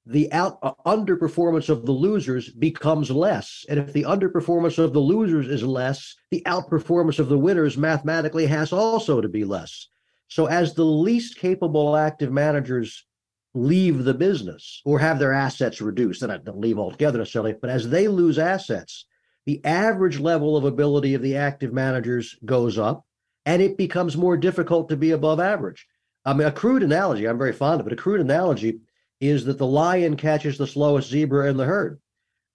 [0.06, 3.66] the out uh, underperformance of the losers becomes less.
[3.70, 8.46] And if the underperformance of the losers is less the outperformance of the winners mathematically
[8.48, 9.88] has also to be less.
[10.28, 13.06] So as the least capable active managers
[13.54, 17.70] leave the business or have their assets reduced and i don't leave altogether necessarily but
[17.70, 19.06] as they lose assets
[19.46, 23.06] the average level of ability of the active managers goes up
[23.46, 25.88] and it becomes more difficult to be above average.
[26.26, 27.94] I mean, a crude analogy, I'm very fond of it.
[27.94, 28.80] A crude analogy
[29.20, 32.00] is that the lion catches the slowest zebra in the herd.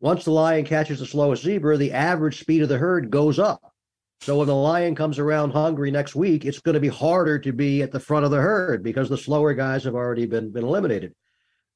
[0.00, 3.72] Once the lion catches the slowest zebra, the average speed of the herd goes up.
[4.20, 7.52] So when the lion comes around hungry next week, it's going to be harder to
[7.52, 10.64] be at the front of the herd because the slower guys have already been, been
[10.64, 11.14] eliminated.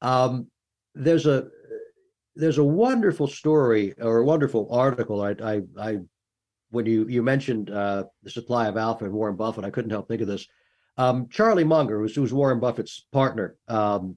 [0.00, 0.48] Um,
[0.94, 1.48] there's a
[2.34, 5.98] there's a wonderful story or a wonderful article I I, I
[6.72, 10.08] when you you mentioned uh, the supply of alpha and Warren Buffett, I couldn't help
[10.08, 10.48] think of this.
[10.96, 14.16] Um, Charlie Munger, who's, who's Warren Buffett's partner, um,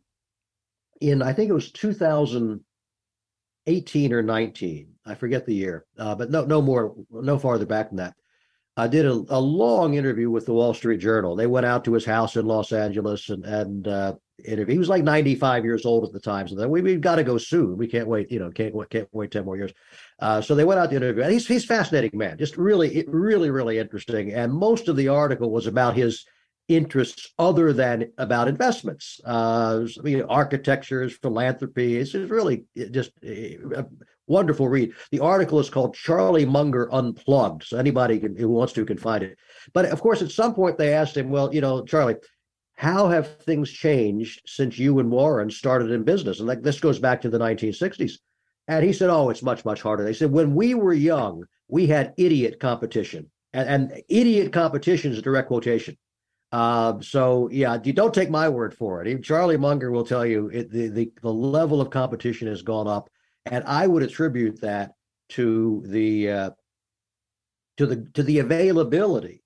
[1.00, 4.88] in I think it was 2018 or 19.
[5.06, 8.16] I forget the year, uh, but no, no more, no farther back than that.
[8.78, 11.36] I did a, a, long interview with the Wall Street Journal.
[11.36, 14.74] They went out to his house in Los Angeles and and uh, interview.
[14.74, 17.24] He was like 95 years old at the time, so then we we've got to
[17.24, 17.78] go soon.
[17.78, 19.72] We can't wait, you know, can't can't wait 10 more years.
[20.20, 21.24] Uh, so they went out to interview.
[21.24, 24.34] And he's he's fascinating man, just really really really interesting.
[24.34, 26.26] And most of the article was about his
[26.68, 29.22] interests other than about investments.
[29.26, 31.98] Uh, I mean, architecture, philanthropy.
[31.98, 33.86] It's really just a
[34.28, 34.94] wonderful read.
[35.12, 37.64] The article is called Charlie Munger Unplugged.
[37.64, 39.38] So anybody can, who wants to can find it.
[39.74, 42.16] But of course, at some point they asked him, well, you know, Charlie,
[42.76, 46.40] how have things changed since you and Warren started in business?
[46.40, 48.14] And like this goes back to the 1960s.
[48.68, 50.04] And he said, oh, it's much, much harder.
[50.04, 53.30] They said, when we were young, we had idiot competition.
[53.54, 55.98] And, and idiot competition is a direct quotation.
[56.52, 59.24] Uh, so yeah, you don't take my word for it.
[59.24, 63.10] Charlie Munger will tell you it, the, the the level of competition has gone up,
[63.46, 64.94] and I would attribute that
[65.30, 66.50] to the uh,
[67.78, 69.44] to the to the availability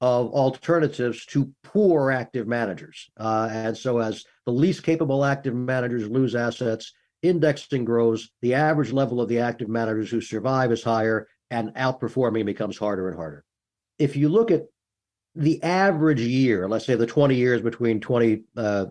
[0.00, 3.10] of alternatives to poor active managers.
[3.18, 8.30] Uh, and so, as the least capable active managers lose assets, indexing grows.
[8.42, 13.08] The average level of the active managers who survive is higher, and outperforming becomes harder
[13.08, 13.44] and harder.
[13.98, 14.64] If you look at
[15.34, 18.86] the average year, let's say the 20 years between 20, uh,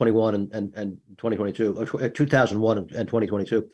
[0.00, 3.68] and, and, and 2022, uh, 2001 and 2022,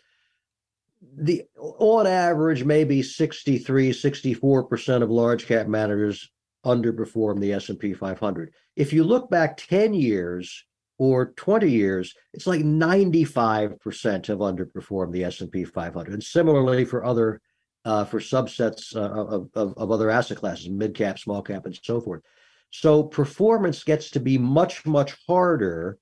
[1.16, 6.30] the on average, maybe 63, 64% of large cap managers
[6.64, 8.52] underperform the S&P 500.
[8.76, 10.64] If you look back 10 years
[10.98, 16.12] or 20 years, it's like 95% have underperformed the S&P 500.
[16.12, 17.40] And similarly for other
[17.84, 21.78] uh, for subsets uh, of, of, of other asset classes, mid cap, small cap, and
[21.82, 22.22] so forth.
[22.70, 25.98] So performance gets to be much, much harder.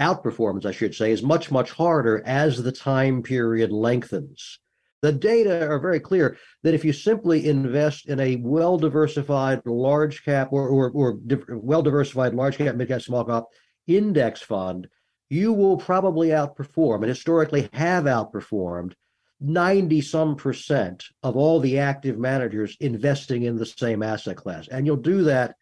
[0.00, 4.58] Outperformance, I should say, is much, much harder as the time period lengthens.
[5.02, 10.24] The data are very clear that if you simply invest in a well diversified large
[10.24, 13.44] cap or, or, or well diversified large cap, mid cap, small cap
[13.86, 14.88] index fund,
[15.30, 18.92] you will probably outperform and historically have outperformed
[19.40, 24.68] 90 some percent of all the active managers investing in the same asset class.
[24.68, 25.56] And you'll do that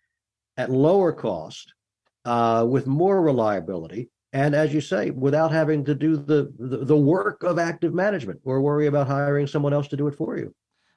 [0.56, 1.74] at lower cost
[2.24, 4.10] uh, with more reliability.
[4.32, 8.40] And as you say, without having to do the, the, the work of active management
[8.44, 10.54] or worry about hiring someone else to do it for you.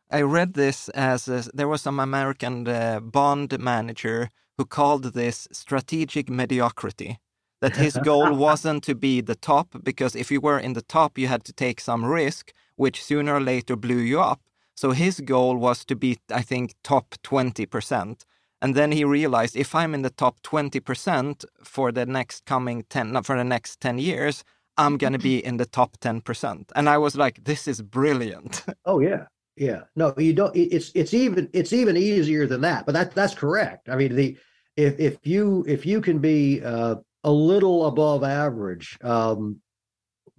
[0.10, 5.48] I read this as a, there was some American uh, bond manager who called this
[5.54, 7.20] strategic mediocrity
[7.62, 11.18] that his goal wasn't to be the top because if you were in the top
[11.18, 14.42] you had to take some risk which sooner or later blew you up.
[14.76, 18.24] So his goal was to be, I think, top 20%.
[18.62, 23.24] And then he realized if I'm in the top 20% for the next coming 10,
[23.24, 24.44] for the next 10 years,
[24.78, 26.72] I'm going to be in the top 10%.
[26.76, 28.64] And I was like, this is brilliant.
[28.86, 29.26] oh, yeah.
[29.58, 29.82] Yeah.
[29.96, 32.86] No, you don't it's it's even it's even easier than that.
[32.86, 33.90] But that that's correct.
[33.90, 34.38] I mean, the
[34.78, 39.58] if if you if you can be uh, a little above average um,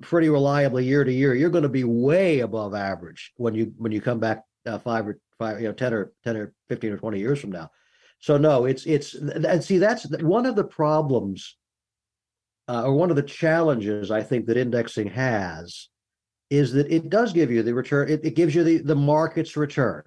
[0.00, 3.92] pretty reliably year to year, you're going to be way above average when you when
[3.92, 6.96] you come back uh, five or five, you know, ten or ten or fifteen or
[6.96, 7.70] twenty years from now.
[8.22, 11.56] So no, it's it's and see that's one of the problems
[12.68, 15.88] uh, or one of the challenges I think that indexing has
[16.48, 18.08] is that it does give you the return.
[18.08, 20.04] It, it gives you the the market's return,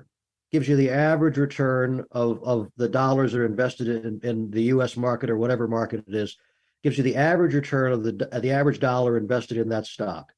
[0.49, 4.63] gives you the average return of of the dollars that are invested in, in the
[4.63, 4.95] U.S.
[4.95, 6.37] market or whatever market it is
[6.83, 10.31] gives you the average return of the the average dollar invested in that stock.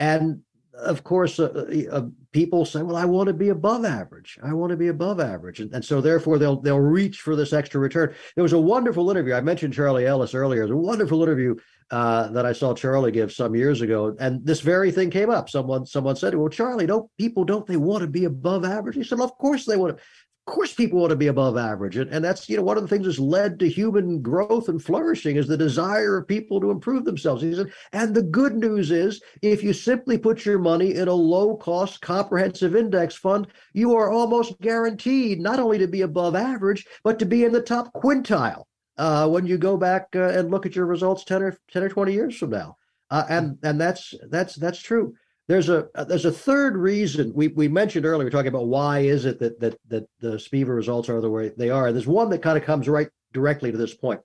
[0.00, 0.44] And
[0.78, 1.44] of course, uh,
[1.90, 4.38] uh, uh people say, "Well, I want to be above average.
[4.42, 7.52] I want to be above average," and, and so therefore they'll they'll reach for this
[7.52, 8.14] extra return.
[8.34, 9.34] There was a wonderful interview.
[9.34, 10.62] I mentioned Charlie Ellis earlier.
[10.62, 11.56] Was a wonderful interview
[11.90, 15.48] uh, that I saw Charlie give some years ago, and this very thing came up.
[15.48, 19.04] Someone someone said, "Well, Charlie, don't people don't they want to be above average?" He
[19.04, 20.02] said, "Of course they want to
[20.48, 21.96] course people want to be above average.
[21.96, 24.82] And, and that's you know one of the things that's led to human growth and
[24.82, 27.42] flourishing is the desire of people to improve themselves.
[27.42, 31.12] He said and the good news is if you simply put your money in a
[31.12, 36.86] low cost comprehensive index fund you are almost guaranteed not only to be above average
[37.04, 38.64] but to be in the top quintile
[38.96, 41.88] uh, when you go back uh, and look at your results 10 or 10 or
[41.88, 42.76] 20 years from now.
[43.10, 45.14] Uh, and and that's that's that's true
[45.48, 48.24] there's a there's a third reason we, we mentioned earlier.
[48.24, 51.30] We are talking about why is it that that that the SPIVA results are the
[51.30, 51.90] way they are.
[51.90, 54.20] There's one that kind of comes right directly to this point.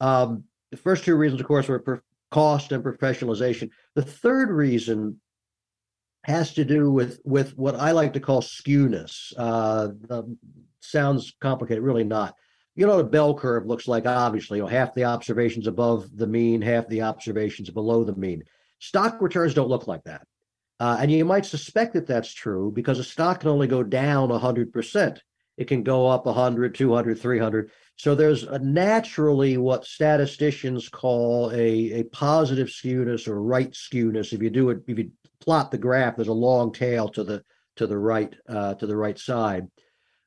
[0.00, 3.70] Um, the first two reasons, of course, were per- cost and professionalization.
[3.96, 5.20] The third reason
[6.24, 9.32] has to do with with what I like to call skewness.
[9.36, 9.88] Uh,
[10.78, 12.36] sounds complicated, really not.
[12.76, 14.06] You know what a bell curve looks like.
[14.06, 18.44] Obviously, you know, half the observations above the mean, half the observations below the mean.
[18.78, 20.22] Stock returns don't look like that.
[20.80, 24.30] Uh, and you might suspect that that's true because a stock can only go down
[24.30, 25.18] 100%.
[25.58, 27.70] It can go up 100, 200, 300.
[27.96, 34.32] So there's a naturally what statisticians call a, a positive skewness or right skewness.
[34.32, 35.10] If you do it, if you
[35.40, 37.44] plot the graph, there's a long tail to the
[37.76, 39.66] to the right uh, to the right side.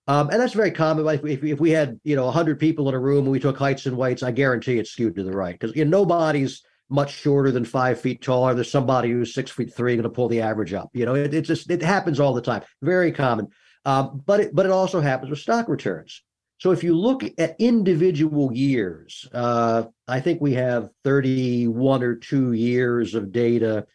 [0.05, 1.07] Um, and that's very common.
[1.07, 3.57] If, if, if we had, you know, 100 people in a room and we took
[3.57, 6.61] heights and weights, I guarantee it's skewed to the right because you know, nobody's
[6.93, 8.53] much shorter than five feet taller.
[8.53, 10.91] There's somebody who's six feet three going to pull the average up.
[10.93, 12.61] You know, it, it just it happens all the time.
[12.83, 13.47] Very common.
[13.83, 16.21] Um, but it, but it also happens with stock returns.
[16.59, 22.53] So if you look at individual years, uh, I think we have 31 or two
[22.53, 23.85] years of data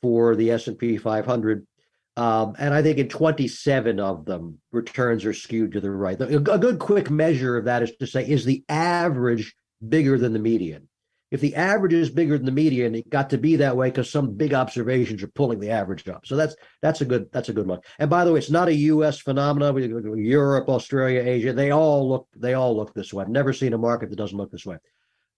[0.00, 1.66] for the S&P 500.
[2.16, 6.18] Um, and I think in 27 of them, returns are skewed to the right.
[6.18, 9.54] A, a good quick measure of that is to say, is the average
[9.86, 10.88] bigger than the median?
[11.30, 14.10] If the average is bigger than the median, it got to be that way because
[14.10, 16.24] some big observations are pulling the average up.
[16.24, 17.80] So that's that's a good that's a good one.
[17.98, 19.18] And by the way, it's not a U.S.
[19.18, 19.76] phenomenon.
[20.18, 23.22] Europe, Australia, Asia, they all look they all look this way.
[23.22, 24.76] I've never seen a market that doesn't look this way.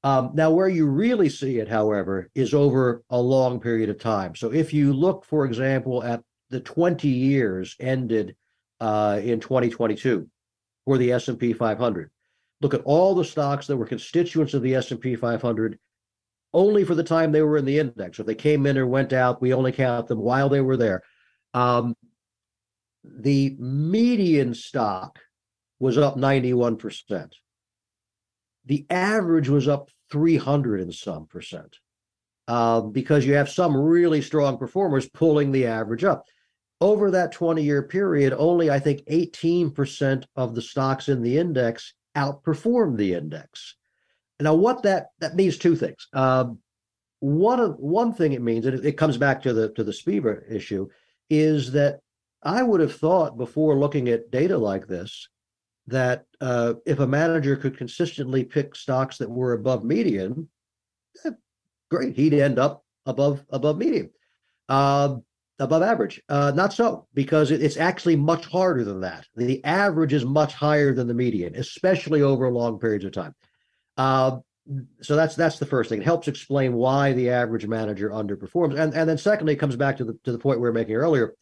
[0.04, 4.36] Um, now, where you really see it, however, is over a long period of time.
[4.36, 8.36] So if you look, for example, at the 20 years ended
[8.80, 10.28] uh, in 2022
[10.84, 12.10] for the S&P 500,
[12.60, 15.78] look at all the stocks that were constituents of the S&P 500
[16.54, 18.18] only for the time they were in the index.
[18.18, 21.02] If they came in or went out, we only count them while they were there.
[21.54, 21.94] Um,
[23.04, 25.18] the median stock
[25.78, 27.32] was up 91%.
[28.66, 31.76] The average was up 300 and some percent
[32.48, 36.24] uh, because you have some really strong performers pulling the average up.
[36.80, 41.94] Over that 20 year period, only I think 18% of the stocks in the index
[42.18, 43.76] outperformed the index.
[44.40, 46.08] Now, what that that means two things.
[46.12, 46.58] Um,
[47.20, 50.50] one one thing it means, and it, it comes back to the to the SPIVA
[50.50, 50.88] issue,
[51.28, 52.00] is that
[52.42, 55.28] I would have thought before looking at data like this
[55.88, 60.48] that uh, if a manager could consistently pick stocks that were above median,
[61.24, 61.30] eh,
[61.90, 64.10] great, he'd end up above above median.
[64.68, 65.16] Uh,
[65.58, 66.22] above average.
[66.28, 69.26] Uh, not so, because it's actually much harder than that.
[69.36, 73.34] The average is much higher than the median, especially over long periods of time.
[73.96, 74.38] Uh,
[75.00, 76.00] so that's that's the first thing.
[76.00, 79.96] It helps explain why the average manager underperforms, and and then secondly, it comes back
[79.96, 81.34] to the to the point we were making earlier.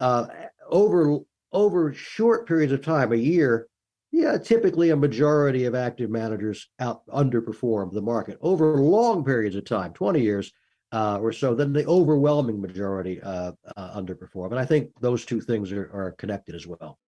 [0.00, 0.26] Uh,
[0.68, 1.18] over
[1.52, 3.68] over short periods of time, a year,
[4.10, 8.38] yeah, typically a majority of active managers out underperform the market.
[8.40, 10.50] Over long periods of time, twenty years,
[10.92, 14.50] uh, or so, then the overwhelming majority uh, uh, underperform.
[14.50, 16.98] And I think those two things are, are connected as well.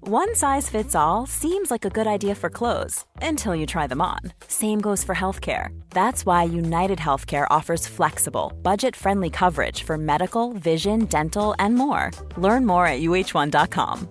[0.00, 4.00] One size fits all seems like a good idea for clothes until you try them
[4.00, 4.20] on.
[4.46, 5.78] Same goes for healthcare.
[5.90, 12.10] That's why United Healthcare offers flexible, budget friendly coverage for medical, vision, dental, and more.
[12.38, 14.08] Learn more at uhone.com.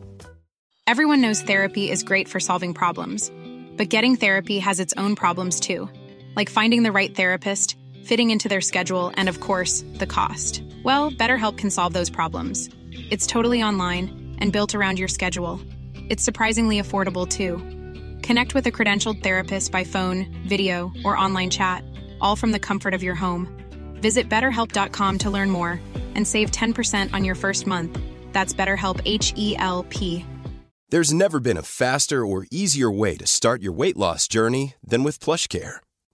[0.86, 3.32] Everyone knows therapy is great for solving problems,
[3.76, 5.90] but getting therapy has its own problems too
[6.38, 7.76] like finding the right therapist,
[8.06, 10.62] fitting into their schedule, and of course, the cost.
[10.84, 12.70] Well, BetterHelp can solve those problems.
[13.10, 15.60] It's totally online and built around your schedule.
[15.96, 17.58] It's surprisingly affordable too.
[18.22, 21.84] Connect with a credentialed therapist by phone, video, or online chat,
[22.22, 23.48] all from the comfort of your home.
[23.96, 25.82] Visit betterhelp.com to learn more
[26.14, 28.00] and save 10% on your first month.
[28.32, 30.24] That's BetterHelp H E L P.
[30.90, 35.04] There's never been a faster or easier way to start your weight loss journey than
[35.04, 35.80] with PlushCare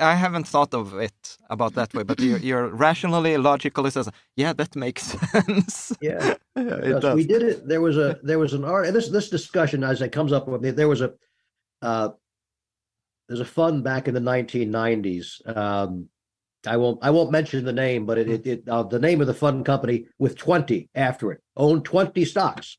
[0.00, 4.52] I haven't thought of it about that way, but you're, you're rationally, logically says, yeah,
[4.54, 5.92] that makes sense.
[6.00, 7.14] Yeah, yeah it does.
[7.14, 7.68] we did it.
[7.68, 8.92] There was a there was an art.
[8.92, 10.70] This this discussion as it comes up with me.
[10.70, 11.12] There was a
[11.82, 12.10] uh,
[13.28, 15.56] there's a fund back in the 1990s.
[15.56, 16.08] Um,
[16.66, 19.26] I won't I won't mention the name, but it, it, it uh, the name of
[19.26, 22.78] the fund company with 20 after it owned 20 stocks.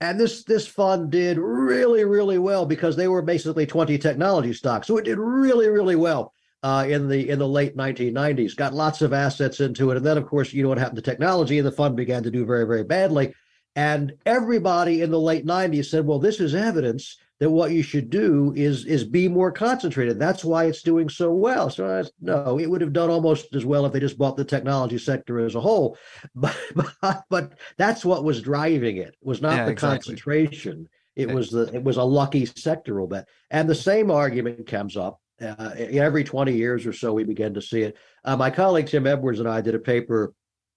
[0.00, 4.86] And this this fund did really really well because they were basically 20 technology stocks.
[4.86, 6.34] So it did really really well
[6.66, 8.56] uh, in the in the late 1990s.
[8.56, 11.02] Got lots of assets into it, and then of course you know what happened to
[11.10, 13.32] technology, and the fund began to do very very badly.
[13.76, 18.10] And everybody in the late 90s said, well, this is evidence that what you should
[18.10, 20.18] do is is be more concentrated.
[20.18, 21.70] That's why it's doing so well.
[21.70, 24.44] So I, no, it would have done almost as well if they just bought the
[24.44, 25.96] technology sector as a whole.
[26.34, 26.56] But
[27.00, 29.14] but, but that's what was driving it.
[29.22, 30.14] Was not Yeah, the exactly.
[30.16, 30.88] concentration.
[31.14, 31.34] It Yeah.
[31.34, 33.28] was the it was a lucky sectoral bet.
[33.52, 37.12] And the same argument comes up uh, every 20 years or so.
[37.12, 37.96] We begin to see it.
[38.24, 40.34] Uh, my colleague Tim Edwards and I did a paper.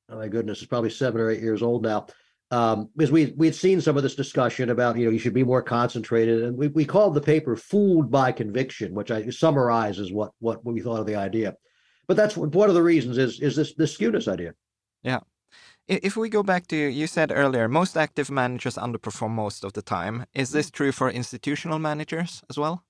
[0.10, 2.08] Oh my goodness, it's probably seven or eight years old now
[2.52, 5.34] um, because we we had seen some of this discussion about you know you should
[5.34, 10.12] be more concentrated, and we, we called the paper "Fooled by Conviction," which I summarizes
[10.12, 11.56] what what we thought of the idea.
[12.08, 14.54] But that's one of the reasons is is this this skewness idea.
[15.04, 15.20] Yeah.
[15.88, 19.82] If we go back to, you said earlier, most active managers underperform most of the
[19.82, 20.26] time.
[20.36, 22.84] Is this true for institutional managers as well?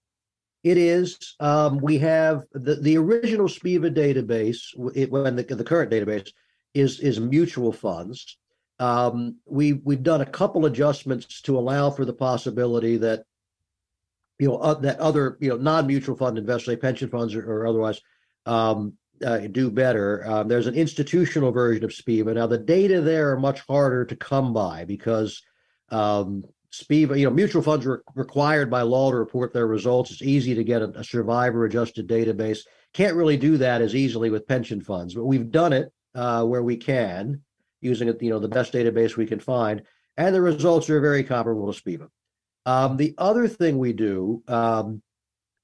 [0.63, 1.35] It is.
[1.39, 4.59] Um, we have the, the original SPIVA database,
[4.93, 6.31] it, when the, the current database
[6.73, 8.37] is is mutual funds.
[8.79, 13.23] Um, we we've done a couple adjustments to allow for the possibility that
[14.37, 17.49] you know uh, that other you know non mutual fund investors, say pension funds or,
[17.49, 18.01] or otherwise,
[18.45, 18.93] um,
[19.25, 20.25] uh, do better.
[20.27, 22.33] Um, there's an institutional version of SPIVA.
[22.33, 25.41] Now the data there are much harder to come by because
[25.89, 30.11] um, SPIVA, you know, mutual funds are required by law to report their results.
[30.11, 32.59] It's easy to get a, a survivor adjusted database.
[32.93, 36.63] Can't really do that as easily with pension funds, but we've done it uh, where
[36.63, 37.41] we can
[37.81, 39.81] using you know, the best database we can find,
[40.17, 42.09] and the results are very comparable to SPIVA.
[42.65, 45.01] Um, the other thing we do um,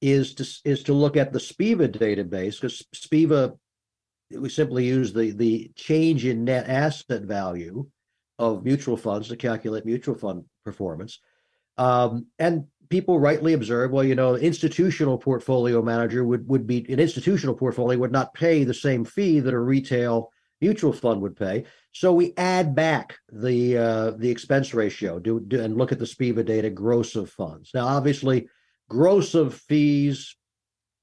[0.01, 3.57] is to is to look at the SPIVA database because SPIVA
[4.31, 7.85] we simply use the the change in net asset value
[8.39, 11.19] of mutual funds to calculate mutual fund performance.
[11.77, 16.99] Um, and people rightly observe, well, you know, institutional portfolio manager would would be an
[16.99, 21.65] institutional portfolio would not pay the same fee that a retail mutual fund would pay.
[21.91, 26.05] So we add back the uh, the expense ratio, do, do and look at the
[26.05, 27.71] SPIVA data gross of funds.
[27.73, 28.49] Now, obviously,
[28.89, 30.35] gross of fees,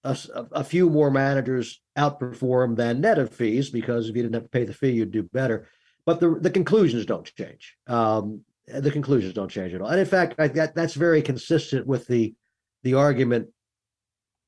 [0.04, 4.48] a few more managers outperform than net of fees because if you didn't have to
[4.48, 5.68] pay the fee, you'd do better.
[6.04, 7.76] But the the conclusions don't change.
[7.86, 9.88] Um, the conclusions don't change at all.
[9.88, 12.34] And in fact, I, that that's very consistent with the
[12.82, 13.48] the argument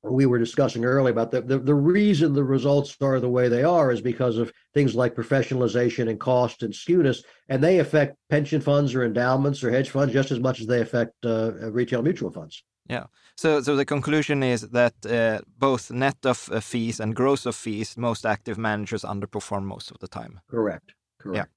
[0.03, 3.65] we were discussing earlier about the, the the reason the results are the way they
[3.65, 8.61] are is because of things like professionalization and cost and skewness, and they affect pension
[8.61, 12.31] funds or endowments or hedge funds just as much as they affect uh, retail mutual
[12.31, 12.63] funds.
[12.89, 13.07] Yeah.
[13.37, 17.57] So, so the conclusion is that uh, both net of uh, fees and gross of
[17.57, 20.41] fees, most active managers underperform most of the time.
[20.51, 20.93] Correct.
[21.19, 21.49] Correct.
[21.49, 21.54] Yeah.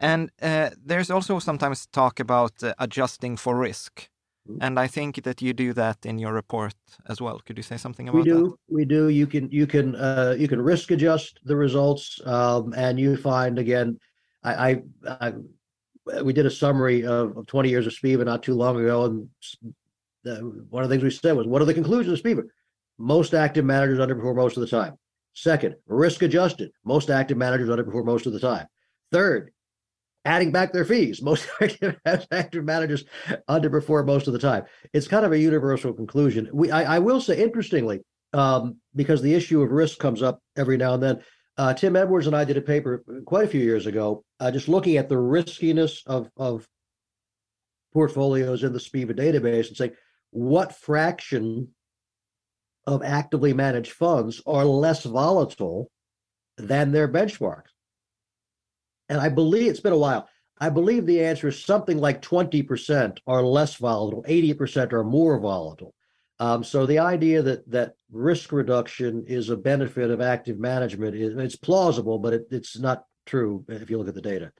[0.00, 4.08] And uh, there's also sometimes talk about uh, adjusting for risk.
[4.48, 4.58] Mhm.
[4.60, 6.74] And I think that you do that in your report
[7.06, 7.38] as well.
[7.44, 8.34] Could you say something about that?
[8.34, 9.08] We do, we do.
[9.08, 13.58] You can you can uh, you can risk adjust the results, um, and you find
[13.58, 13.98] again.
[14.42, 14.82] I, I,
[15.20, 15.32] I
[16.22, 19.28] we did a summary of, of 20 years of SPIVA not too long ago, and
[20.24, 20.34] the,
[20.70, 22.42] one of the things we said was, "What are the conclusions of SPIVA?
[22.98, 24.96] Most active managers underperform most of the time.
[25.34, 26.70] Second, risk adjusted.
[26.84, 28.66] Most active managers underperform most of the time.
[29.12, 29.52] Third,
[30.24, 31.22] adding back their fees.
[31.22, 33.04] Most active, managers
[33.48, 34.64] underperform most of the time.
[34.92, 36.48] It's kind of a universal conclusion.
[36.52, 38.00] We, I, I will say, interestingly,
[38.32, 41.20] um, because the issue of risk comes up every now and then.
[41.56, 44.68] Uh, Tim Edwards and I did a paper quite a few years ago, uh, just
[44.68, 46.66] looking at the riskiness of of
[47.92, 49.92] portfolios in the SPIVA database and saying
[50.30, 51.68] what fraction
[52.86, 55.90] of actively managed funds are less volatile
[56.56, 57.70] than their benchmarks.
[59.10, 60.28] And I believe it's been a while.
[60.58, 65.94] I believe the answer is something like 20% are less volatile, 80% are more volatile.
[66.38, 71.36] Um, so the idea that that risk reduction is a benefit of active management is
[71.36, 74.52] it's plausible, but it, it's not true if you look at the data.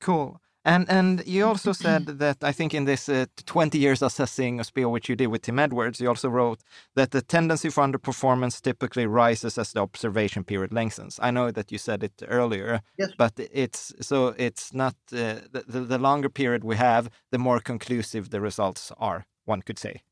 [0.00, 0.40] Cool.
[0.68, 4.90] And and you also said that I think in this uh, 20 years assessing SPIVA,
[4.90, 6.60] which you did with Tim Edwards, you also wrote
[6.94, 11.18] that the tendency for underperformance typically rises as the observation period lengthens.
[11.22, 13.10] I know that you said it earlier, Yes.
[13.18, 17.60] but it's so it's not uh, the, the the longer period we have, the more
[17.60, 19.24] conclusive the results are.
[19.46, 20.02] One could say.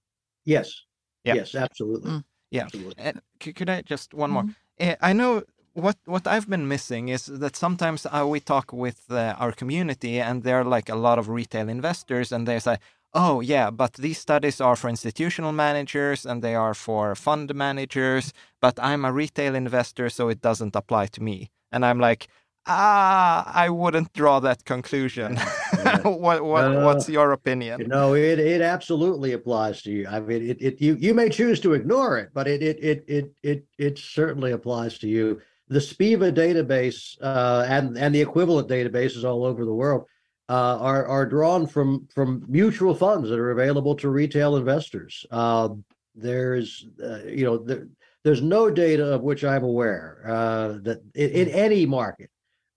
[0.47, 0.87] Yes.
[1.25, 1.35] Yeah.
[1.37, 2.11] Yes, absolutely.
[2.11, 2.25] Mm.
[2.51, 2.65] Yeah.
[2.65, 3.05] Absolutely.
[3.05, 4.45] Uh, could I just one more?
[4.81, 5.43] Uh, I know
[5.77, 10.21] what what I've been missing is that sometimes uh, we talk with uh, our community,
[10.21, 12.79] and there are like a lot of retail investors, and they say,
[13.15, 18.33] "Oh yeah, but these studies are for institutional managers and they are for fund managers,
[18.61, 22.29] but I'm a retail investor, so it doesn't apply to me." And I'm like.
[22.69, 25.37] Ah, I wouldn't draw that conclusion.
[26.03, 27.79] what, what, Uh, what's your opinion?
[27.79, 30.07] You know, it it absolutely applies to you.
[30.09, 33.05] I mean, it, it you you may choose to ignore it, but it it it
[33.09, 35.41] it it it certainly applies to you.
[35.69, 40.07] The SPIVA database uh, and and the equivalent databases all over the world
[40.49, 45.27] uh, are are drawn from from mutual funds that are available to retail investors.
[45.31, 45.71] Uh,
[46.15, 46.87] there's
[47.27, 47.89] you know there,
[48.23, 52.31] there's no data of which I'm aware uh, that in, in, any market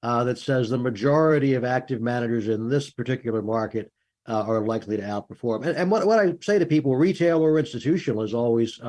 [0.03, 3.91] uh, that says the majority of active managers in this particular market
[4.27, 5.65] uh, are likely to outperform.
[5.65, 8.79] And, and what, what I say to people, retail or institutional, is always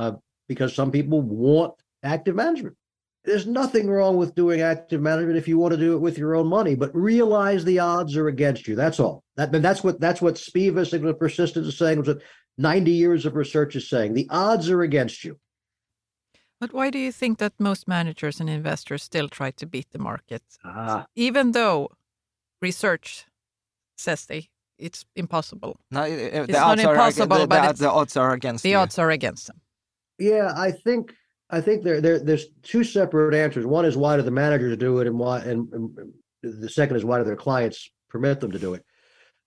[0.49, 2.77] because some people want active management.
[3.25, 6.35] There's nothing wrong with doing active management if you want to do it with your
[6.35, 8.75] own money, but realize the odds are against you.
[8.75, 9.25] That's all.
[9.37, 11.99] That, and that's what that's what SPIVA and persistence is saying.
[11.99, 12.23] Was what
[12.57, 14.15] 90 years of research is saying.
[14.15, 15.39] The odds are against you.
[16.61, 19.99] But why do you think that most managers and investors still try to beat the
[19.99, 21.07] market, ah.
[21.15, 21.89] even though
[22.61, 23.25] research
[23.97, 25.81] says they it's impossible?
[25.91, 28.63] No, it's the not impossible, are, the, but the, the odds are against.
[28.63, 28.69] Them.
[28.69, 28.79] The you.
[28.79, 29.61] odds are against them.
[30.19, 31.15] Yeah, I think
[31.51, 33.67] I think there, there there's two separate answers.
[33.67, 37.05] One is why do the managers do it, and why, and, and the second is
[37.05, 38.85] why do their clients permit them to do it.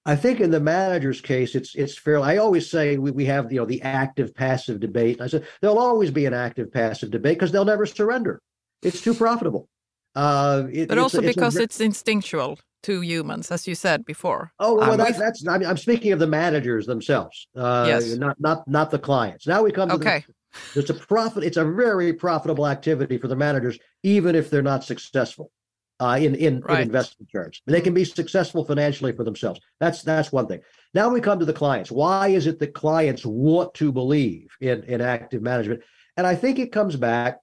[0.05, 2.27] I think in the manager's case, it's it's fairly.
[2.27, 5.21] I always say we, we have you know the active passive debate.
[5.21, 8.41] I said there'll always be an active passive debate because they'll never surrender.
[8.81, 9.69] It's too profitable.
[10.13, 14.51] Uh, it, but also it's because a, it's instinctual to humans, as you said before.
[14.59, 15.47] Oh well, um, that, that's.
[15.47, 17.47] I mean, I'm speaking of the managers themselves.
[17.55, 18.13] Uh, yes.
[18.15, 19.47] Not not not the clients.
[19.47, 20.25] Now we come to okay.
[20.27, 20.33] The,
[20.75, 21.43] it's a profit.
[21.43, 25.51] It's a very profitable activity for the managers, even if they're not successful
[25.99, 26.81] uh, in in, right.
[26.81, 27.61] in investment terms.
[27.65, 29.59] They can be successful financially for themselves.
[29.79, 30.61] That's that's one thing.
[30.93, 31.91] Now we come to the clients.
[31.91, 35.81] Why is it that clients want to believe in in active management?
[36.17, 37.39] And I think it comes back.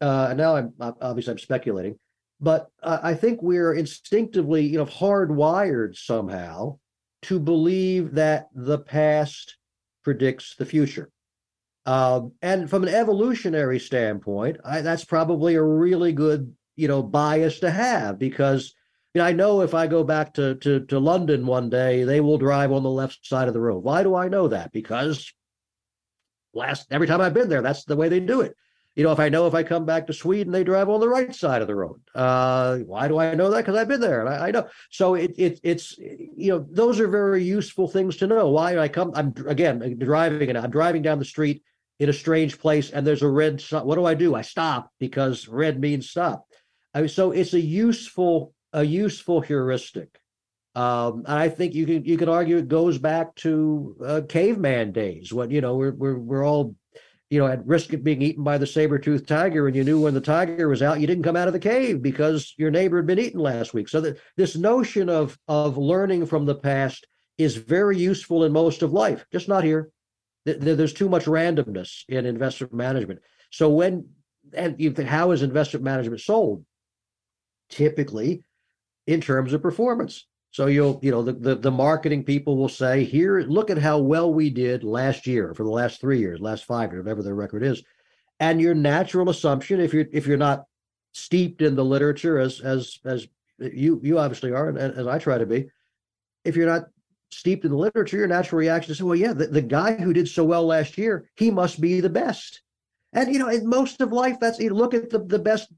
[0.00, 1.98] Uh, now I'm obviously I'm speculating,
[2.40, 6.78] but uh, I think we're instinctively, you know, hardwired somehow
[7.22, 9.56] to believe that the past
[10.04, 11.10] predicts the future.
[11.86, 17.60] Um, and from an evolutionary standpoint, I, that's probably a really good, you know, bias
[17.60, 18.74] to have because
[19.14, 22.20] you know, I know if I go back to, to to London one day, they
[22.20, 23.84] will drive on the left side of the road.
[23.84, 24.72] Why do I know that?
[24.72, 25.32] Because
[26.52, 28.56] last every time I've been there, that's the way they do it.
[28.96, 31.08] You know, if I know if I come back to Sweden, they drive on the
[31.08, 32.00] right side of the road.
[32.14, 33.58] Uh, why do I know that?
[33.58, 34.68] Because I've been there and I, I know.
[34.90, 38.48] So it, it it's you know those are very useful things to know.
[38.48, 39.12] Why I come?
[39.14, 41.62] I'm again driving and I'm driving down the street
[41.98, 44.34] in a strange place and there's a red what do i do?
[44.34, 46.46] I stop because red means stop.
[46.94, 50.08] I mean, so it's a useful a useful heuristic.
[50.74, 54.92] Um, and i think you can you can argue it goes back to uh, caveman
[54.92, 56.74] days when you know we're, we're we're all
[57.30, 60.12] you know at risk of being eaten by the saber-toothed tiger and you knew when
[60.12, 63.06] the tiger was out you didn't come out of the cave because your neighbor had
[63.06, 63.88] been eaten last week.
[63.88, 67.06] So that this notion of of learning from the past
[67.38, 69.90] is very useful in most of life just not here
[70.46, 73.20] there's too much randomness in investment management.
[73.50, 74.08] So when
[74.54, 76.64] and you think how is investment management sold?
[77.68, 78.44] Typically,
[79.06, 80.26] in terms of performance.
[80.52, 83.98] So you'll you know the, the the marketing people will say here look at how
[83.98, 87.34] well we did last year for the last three years, last five years, whatever their
[87.34, 87.82] record is,
[88.40, 90.64] and your natural assumption if you're if you're not
[91.12, 93.26] steeped in the literature as as as
[93.58, 95.66] you you obviously are and as I try to be,
[96.44, 96.84] if you're not
[97.30, 100.28] steeped in the literature, your natural reaction is, well, yeah, the, the guy who did
[100.28, 102.62] so well last year, he must be the best.
[103.12, 105.72] And, you know, in most of life, that's, you look at the, the best,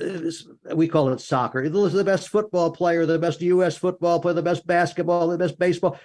[0.00, 3.76] uh, we call it soccer, the best football player, the best U.S.
[3.76, 5.98] football player, the best basketball, the best baseball.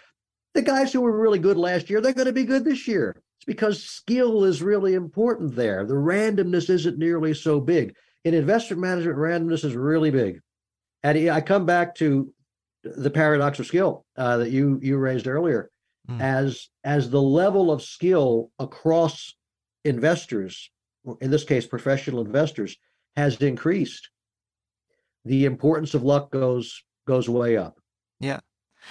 [0.54, 3.22] The guys who were really good last year, they're going to be good this year.
[3.38, 5.86] It's because skill is really important there.
[5.86, 7.96] The randomness isn't nearly so big.
[8.24, 10.42] In investment management, randomness is really big.
[11.04, 12.32] And I come back to
[12.84, 15.70] the paradox of skill uh, that you you raised earlier
[16.10, 16.20] mm.
[16.20, 19.36] as as the level of skill across
[19.86, 20.72] investors
[21.20, 22.78] in this case professional investors
[23.16, 24.10] has increased
[25.26, 27.80] the importance of luck goes goes way up
[28.20, 28.40] yeah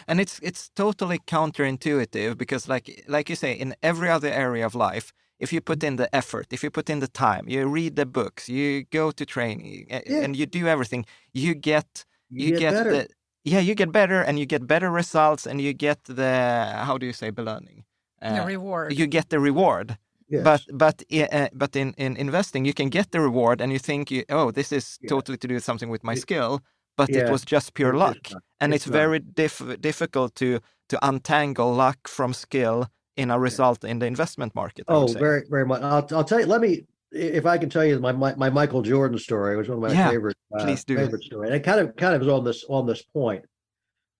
[0.06, 4.74] and it's it's totally counterintuitive because like like you say in every other area of
[4.74, 7.96] life if you put in the effort if you put in the time you read
[7.96, 10.22] the books you go to training yeah.
[10.22, 13.08] and you do everything you get you, you get, get the
[13.44, 17.06] yeah, you get better and you get better results and you get the how do
[17.06, 17.84] you say belöning?
[18.20, 18.98] Uh, the reward.
[18.98, 19.98] You get the reward.
[20.28, 20.44] Yes.
[20.44, 24.10] But but uh, but in, in investing you can get the reward and you think
[24.10, 25.08] you, oh this is yeah.
[25.08, 26.60] totally to do something with my skill,
[26.96, 27.20] but yeah.
[27.20, 28.30] it was just pure luck,
[28.60, 32.86] and it's, it's very diff- difficult to to untangle luck from skill
[33.16, 34.84] in a result in the investment market.
[34.86, 35.82] I oh, very very much.
[35.82, 36.46] I'll, I'll tell you.
[36.46, 39.78] Let me if I can tell you my, my, my Michael Jordan story, was one
[39.78, 40.96] of my yeah, favorite uh, please do.
[40.96, 41.48] favorite story.
[41.48, 43.44] And it kind of kind of is on this on this point.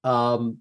[0.04, 0.58] Um,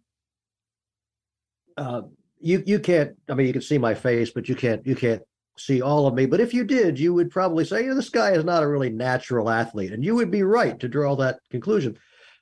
[1.77, 2.01] uh,
[2.39, 3.15] you you can't.
[3.29, 5.21] I mean, you can see my face, but you can't you can't
[5.57, 6.25] see all of me.
[6.25, 8.67] But if you did, you would probably say, you know, this guy is not a
[8.67, 11.97] really natural athlete, and you would be right to draw that conclusion.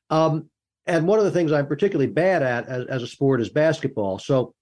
[0.10, 0.50] Um,
[0.86, 4.20] and one of the things I'm particularly bad at as, as a sport is basketball.
[4.20, 4.54] So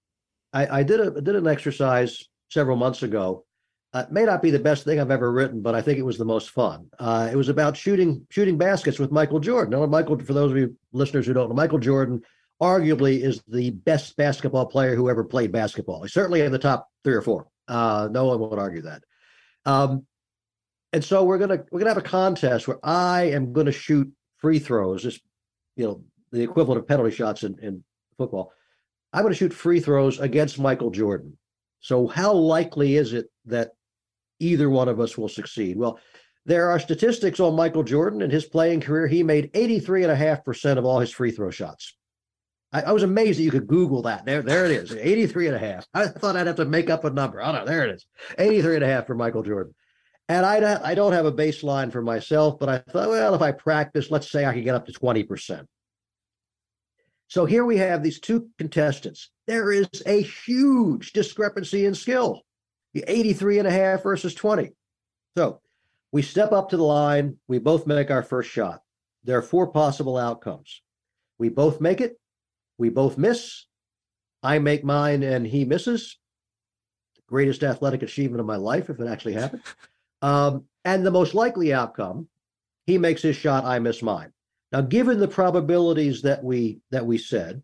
[0.52, 3.44] I, I did a did an exercise several months ago.
[3.96, 6.04] Uh, it may not be the best thing I've ever written, but I think it
[6.04, 6.90] was the most fun.
[6.98, 9.70] Uh, it was about shooting shooting baskets with Michael Jordan.
[9.70, 12.20] Now, Michael, for those of you listeners who don't know, Michael Jordan
[12.60, 16.02] arguably is the best basketball player who ever played basketball.
[16.02, 17.46] He's certainly in the top three or four.
[17.68, 19.02] Uh, no one would argue that.
[19.64, 20.04] Um,
[20.92, 24.58] and so we're gonna we're gonna have a contest where I am gonna shoot free
[24.58, 25.22] throws, just
[25.74, 27.82] you know the equivalent of penalty shots in, in
[28.18, 28.52] football.
[29.14, 31.38] I'm going to shoot free throws against Michael Jordan.
[31.80, 33.70] So how likely is it that
[34.38, 35.76] either one of us will succeed?
[35.76, 35.98] Well,
[36.46, 39.08] there are statistics on Michael Jordan and his playing career.
[39.08, 41.96] He made 83.5% of all his free throw shots.
[42.72, 44.24] I, I, was amazed that you could Google that.
[44.24, 45.86] There, there it is, 83 and a half.
[45.92, 47.42] I thought I'd have to make up a number.
[47.42, 47.66] I don't know.
[47.66, 48.06] There it is,
[48.38, 49.74] 83 and a half for Michael Jordan.
[50.28, 53.52] And I, I don't have a baseline for myself, but I thought, well, if I
[53.52, 55.66] practice, let's say I can get up to 20%.
[57.28, 59.30] So here we have these two contestants.
[59.46, 62.42] There is a huge discrepancy in skill
[63.06, 64.72] 83 and a half versus 20.
[65.36, 65.60] So
[66.12, 67.36] we step up to the line.
[67.48, 68.82] We both make our first shot.
[69.24, 70.82] There are four possible outcomes.
[71.38, 72.18] We both make it.
[72.78, 73.66] We both miss.
[74.42, 76.18] I make mine and he misses.
[77.26, 79.62] Greatest athletic achievement of my life, if it actually happened.
[80.22, 82.28] Um, and the most likely outcome,
[82.86, 84.32] he makes his shot, I miss mine.
[84.72, 87.62] Now, given the probabilities that we that we said,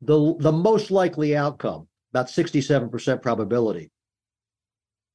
[0.00, 3.90] the the most likely outcome, about 67% probability,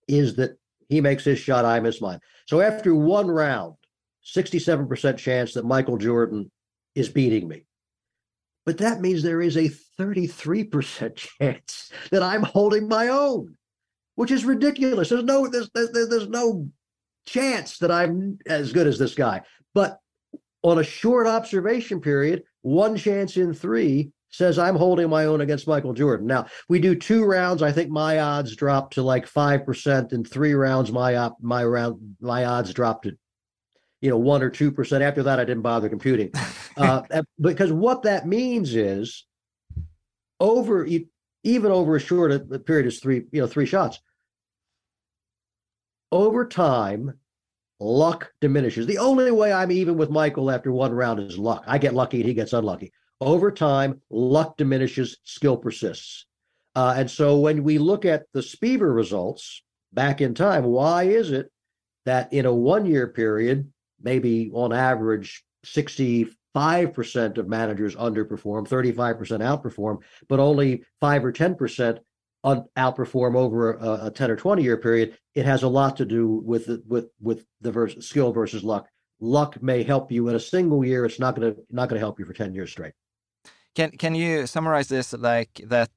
[0.08, 0.58] is that
[0.90, 2.20] he makes his shot, I miss mine.
[2.48, 3.76] So after one round,
[4.26, 6.52] 67% chance that Michael Jordan
[6.96, 7.66] is beating me.
[8.66, 9.70] But that means there is a
[10.00, 13.56] 33% chance that I'm holding my own,
[14.16, 15.10] which is ridiculous.
[15.10, 16.68] There's no there's, there's, there's no
[17.26, 19.42] chance that I'm as good as this guy.
[19.74, 20.00] But
[20.64, 25.68] on a short observation period, one chance in three says I'm holding my own against
[25.68, 26.28] Michael Jordan.
[26.28, 27.62] Now we do two rounds.
[27.62, 30.14] I think my odds drop to like five percent.
[30.14, 33.18] In three rounds, my op, my round my odds dropped to
[34.02, 35.04] you know one or two percent.
[35.04, 36.32] After that, I didn't bother computing
[36.78, 37.02] uh,
[37.40, 39.26] because what that means is
[40.40, 40.88] over
[41.44, 44.00] even over a short period is three you know three shots.
[46.12, 47.20] Over time,
[47.80, 48.86] luck diminishes.
[48.86, 51.64] The only way I'm even with Michael after one round is luck.
[51.68, 52.94] I get lucky and he gets unlucky.
[53.20, 56.26] Over time, luck diminishes, skill persists.
[56.76, 59.64] Uh, and so when we look at the SPIVA results
[59.94, 61.52] back in time, why is it
[62.06, 69.98] that in a one year period, maybe on average 65% of managers underperform, 35% outperform,
[70.30, 72.00] but only 5 or 10%
[72.46, 76.28] outperform over a, a, 10 or 20 year period it has a lot to do
[76.46, 78.88] with the, with with the skill versus luck
[79.20, 82.06] luck may help you in a single year it's not going to not going to
[82.06, 82.94] help you for 10 years straight
[83.78, 85.94] can can you summarize this like that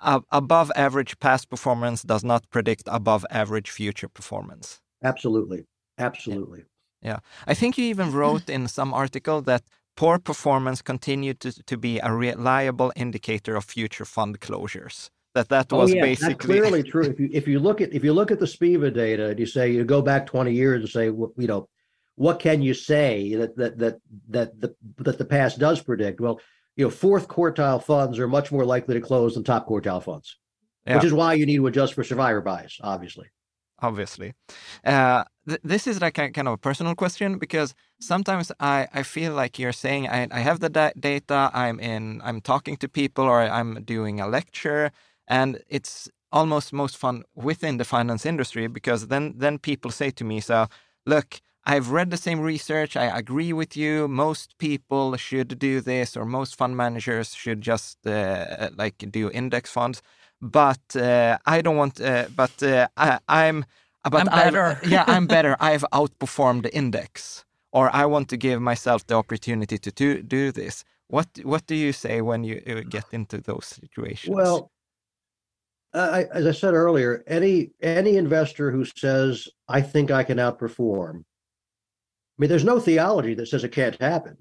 [0.00, 4.66] uh, above average past performance does not predict above average future performance?
[5.10, 5.60] Absolutely.
[6.08, 6.62] Absolutely.
[7.08, 7.18] Yeah,
[7.52, 9.62] i think you even wrote in some article that
[10.00, 14.96] poor performance continued to, to be a reliable indicator of future fund closures
[15.34, 17.06] that that oh, was oh, yeah, basically that's clearly true.
[17.12, 19.46] If you if you look at if you look at the SPIVA data and you
[19.46, 21.62] say you go back 20 years and say you know
[22.16, 23.94] what can you say that that that
[24.28, 26.20] that the that the past does predict?
[26.20, 26.40] Well,
[26.76, 30.38] you know, fourth quartile funds are much more likely to close than top quartile funds,
[30.86, 30.96] yeah.
[30.96, 33.26] which is why you need to adjust for survivor bias, obviously.
[33.80, 34.32] Obviously,
[34.84, 39.02] uh, th- this is like a kind of a personal question because sometimes I, I
[39.02, 42.88] feel like you're saying I, I have the da- data, I'm in, I'm talking to
[42.88, 44.92] people, or I'm doing a lecture,
[45.26, 50.24] and it's almost most fun within the finance industry because then then people say to
[50.24, 50.68] me, so
[51.04, 52.96] look, I've read the same research.
[52.96, 54.08] I agree with you.
[54.08, 59.70] Most people should do this, or most fund managers should just uh, like do index
[59.70, 60.02] funds.
[60.40, 62.00] But uh, I don't want.
[62.00, 63.64] Uh, but uh, I, am
[64.10, 64.80] But I'm better.
[64.84, 65.56] yeah, I'm better.
[65.60, 70.52] I've outperformed the index, or I want to give myself the opportunity to do, do
[70.52, 70.84] this.
[71.08, 74.34] What What do you say when you uh, get into those situations?
[74.34, 74.72] Well,
[75.94, 81.20] I, as I said earlier, any any investor who says I think I can outperform,
[81.20, 81.31] I
[82.38, 84.36] mean, there's no theology that says it can't happen,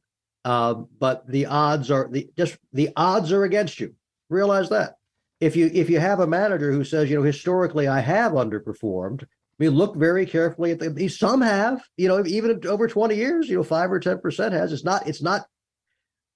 [0.46, 3.94] uh, but the odds are the just the odds are against you.
[4.30, 4.96] Realize that.
[5.40, 9.24] If you if you have a manager who says, you know, historically I have underperformed,
[9.24, 9.28] I
[9.58, 11.08] mean, look very carefully at the.
[11.08, 14.72] Some have, you know, even over 20 years, you know, five or 10 percent has.
[14.72, 15.46] It's not it's not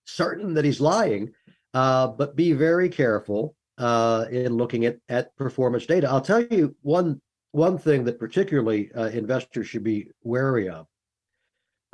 [0.05, 1.31] certain that he's lying,
[1.73, 6.09] uh, but be very careful uh, in looking at, at performance data.
[6.09, 10.87] I'll tell you one one thing that particularly uh, investors should be wary of.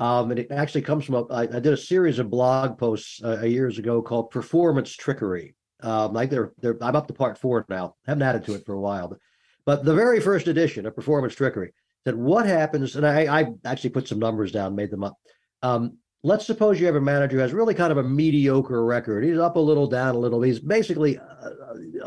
[0.01, 3.21] Um, and it actually comes from a, I, I did a series of blog posts
[3.23, 7.63] uh, years ago called "Performance Trickery." Um, like they're, they're I'm up to part four
[7.69, 7.93] now.
[8.07, 9.19] Haven't added to it for a while, but,
[9.63, 11.71] but the very first edition of "Performance Trickery"
[12.03, 15.19] said what happens, and I, I actually put some numbers down, made them up.
[15.61, 19.23] Um, let's suppose you have a manager who has really kind of a mediocre record.
[19.23, 20.41] He's up a little, down a little.
[20.41, 21.51] He's basically uh,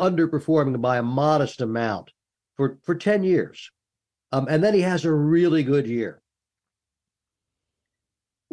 [0.01, 2.11] underperforming by a modest amount
[2.57, 3.71] for for ten years,
[4.33, 6.23] um, and then he has a really good year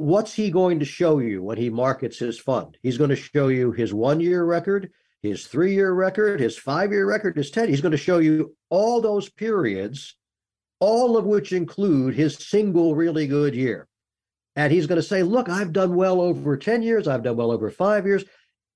[0.02, 2.78] what's he going to show you when he markets his fund?
[2.82, 4.91] He's going to show you his one year record,
[5.22, 7.70] his three year record, his five year record, his 10.
[7.70, 10.16] He's going to show you all those periods,
[10.80, 13.88] all of which include his single really good year.
[14.56, 17.52] And he's going to say, Look, I've done well over 10 years, I've done well
[17.52, 18.26] over five years.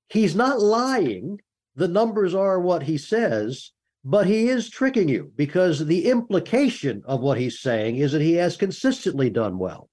[0.10, 1.42] He's not lying.
[1.76, 3.72] The numbers are what he says,
[4.04, 8.36] but he is tricking you because the implication of what he's saying is that he
[8.36, 9.90] has consistently done well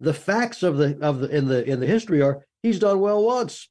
[0.00, 3.24] the facts of the of the in the in the history are he's done well
[3.24, 3.68] once.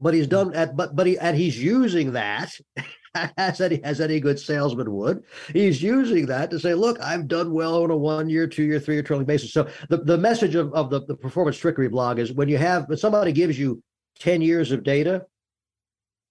[0.00, 2.52] But he's done at but but he and he's using that
[3.36, 5.24] as any as any good salesman would.
[5.52, 8.78] He's using that to say look i've done well on a one year two year
[8.78, 9.52] three year trailing basis.
[9.52, 12.88] So the, the message of, of the, the performance trickery blog is when you have
[12.88, 13.82] when somebody gives you
[14.20, 15.26] 10 years of data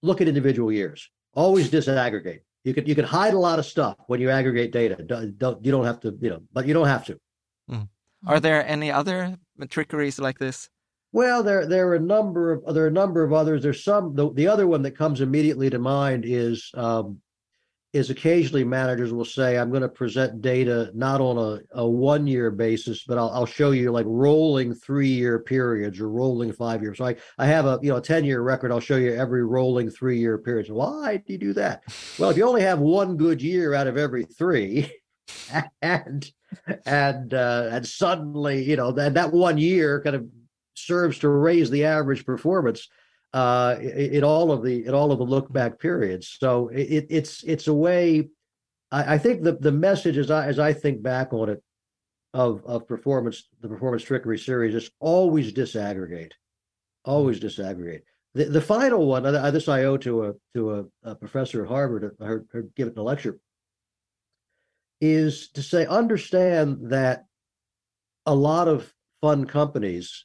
[0.02, 1.10] look at individual years.
[1.34, 2.40] Always disaggregate.
[2.64, 4.96] You can you can hide a lot of stuff when you aggregate data.
[5.02, 7.18] Don't, don't you don't have to you know but you don't have to.
[7.70, 7.88] Mm.
[8.26, 9.36] Are there any other
[9.68, 10.68] trickeries like this?
[11.12, 13.62] Well, there there are a number of there are a number of others.
[13.62, 17.20] There's some the, the other one that comes immediately to mind is um,
[17.96, 22.26] is occasionally managers will say, I'm going to present data not on a, a one
[22.26, 26.82] year basis, but I'll, I'll show you like rolling three year periods or rolling five
[26.82, 26.98] years.
[26.98, 28.70] So I, I have a you know a 10 year record.
[28.70, 30.66] I'll show you every rolling three year period.
[30.66, 31.84] So why do you do that?
[32.18, 34.92] Well, if you only have one good year out of every three,
[35.82, 36.30] and
[36.84, 40.26] and uh, and suddenly, you know, that that one year kind of
[40.74, 42.88] serves to raise the average performance
[43.32, 46.36] uh, in, all of the in all of the look back periods.
[46.38, 48.28] So it, it's it's a way.
[48.90, 51.62] I, I think the the message as I as I think back on it
[52.34, 56.32] of of performance the performance trickery series is always disaggregate,
[57.04, 58.02] always disaggregate.
[58.34, 62.14] The, the final one, this I owe to a to a, a professor at Harvard.
[62.20, 63.38] I heard her give it in a lecture
[65.00, 67.24] is to say understand that
[68.24, 70.24] a lot of fund companies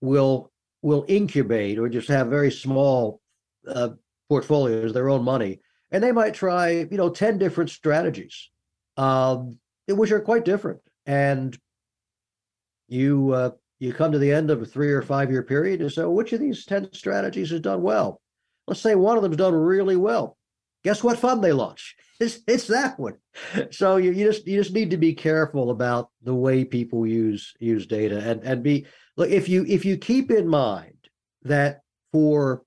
[0.00, 0.52] will
[0.82, 3.20] will incubate or just have very small
[3.66, 3.90] uh,
[4.28, 8.50] portfolios, their own money, and they might try you know ten different strategies,
[8.96, 10.80] um, which are quite different.
[11.06, 11.56] And
[12.88, 15.92] you uh, you come to the end of a three or five year period and
[15.92, 18.20] say, well, which of these ten strategies has done well?
[18.66, 20.35] Let's say one of them's done really well.
[20.86, 21.96] Guess what fund they launch?
[22.18, 23.18] It's, it's that one.
[23.72, 27.52] So you, you just you just need to be careful about the way people use
[27.60, 28.86] use data and and be
[29.18, 30.96] look if you if you keep in mind
[31.42, 31.82] that
[32.12, 32.62] for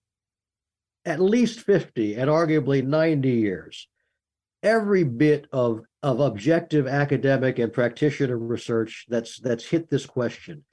[1.04, 3.88] at least 50 and arguably 90 years
[4.62, 10.64] every bit of of objective academic and practitioner research that's that's hit this question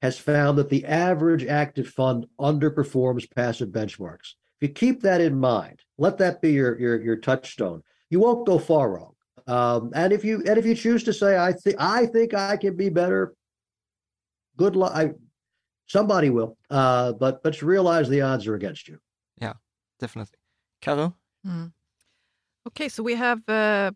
[0.00, 5.80] has found that the average active fund underperforms passive benchmarks you keep that in mind
[5.98, 7.82] let that be your your, your touchstone
[8.12, 9.14] you won't go far wrong.
[9.46, 12.58] Um, and if you and if you choose to say, I think I think I
[12.58, 13.34] can be better,
[14.56, 14.92] good luck.
[14.94, 15.12] I,
[15.86, 16.58] somebody will.
[16.70, 18.98] Uh, but but realize the odds are against you.
[19.40, 19.54] Yeah,
[19.98, 20.38] definitely.
[20.82, 21.16] Carol.
[21.44, 21.72] Mm.
[22.68, 23.92] Okay, so we have uh,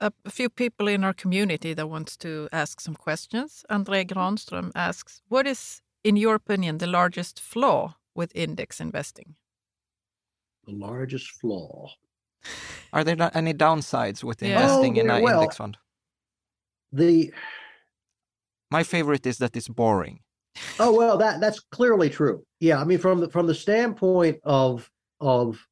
[0.00, 3.64] a, a, few people in our community that wants to ask some questions.
[3.68, 9.36] Andre Granström asks, "What is, in your opinion, the largest flaw with index investing?"
[10.66, 11.90] The largest flaw.
[12.92, 14.50] Are there not any downsides with yeah.
[14.50, 15.76] investing oh, in an well, index fund?
[16.92, 17.32] The
[18.70, 20.20] my favorite is that it's boring.
[20.78, 22.44] oh well, that that's clearly true.
[22.60, 24.88] Yeah, I mean from the from the standpoint of
[25.20, 25.66] of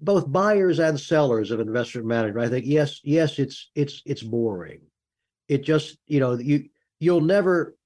[0.00, 4.80] both buyers and sellers of investment management, I think yes, yes, it's it's it's boring.
[5.48, 6.68] It just you know you
[7.00, 7.76] you'll never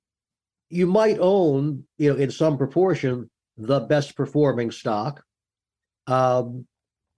[0.69, 5.23] you might own you know in some proportion the best performing stock
[6.07, 6.67] um,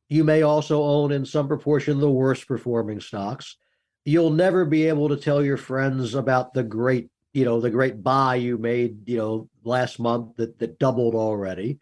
[0.08, 3.56] you may also own in some proportion the worst performing stocks.
[4.04, 8.02] You'll never be able to tell your friends about the great, you know, the great
[8.02, 11.78] buy you made, you know, last month that that doubled already.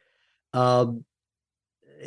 [0.53, 1.05] Um,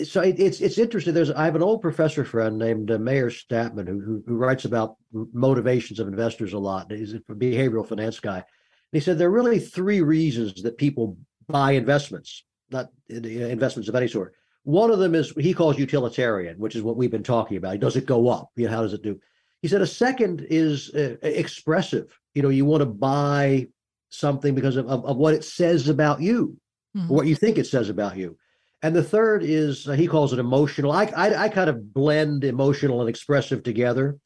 [0.03, 1.13] so it, it's it's interesting.
[1.13, 4.65] There's I have an old professor friend named uh, Meir Statman who, who, who writes
[4.65, 6.91] about motivations of investors a lot.
[6.91, 8.37] He's a behavioral finance guy.
[8.37, 8.45] And
[8.91, 11.17] he said there are really three reasons that people
[11.49, 14.33] buy investments, not investments of any sort.
[14.63, 17.79] One of them is he calls utilitarian, which is what we've been talking about.
[17.79, 18.49] Does it go up?
[18.55, 19.19] You know, how does it do?
[19.61, 22.17] He said a second is uh, expressive.
[22.33, 23.67] You know, you want to buy
[24.09, 26.57] something because of, of, of what it says about you,
[26.95, 27.07] mm-hmm.
[27.07, 28.37] what you think it says about you.
[28.81, 30.91] And the third is uh, he calls it emotional.
[30.91, 34.17] I, I, I kind of blend emotional and expressive together.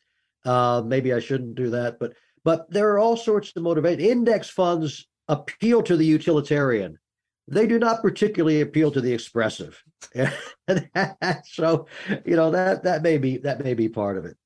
[0.45, 2.13] Uh, maybe I shouldn't do that, but
[2.43, 4.01] but there are all sorts of motivation.
[4.01, 6.99] Index funds appeal to the utilitarian.
[7.47, 9.83] They do not particularly appeal to the expressive.
[11.45, 11.87] so,
[12.25, 14.37] you know that that may be that may be part of it.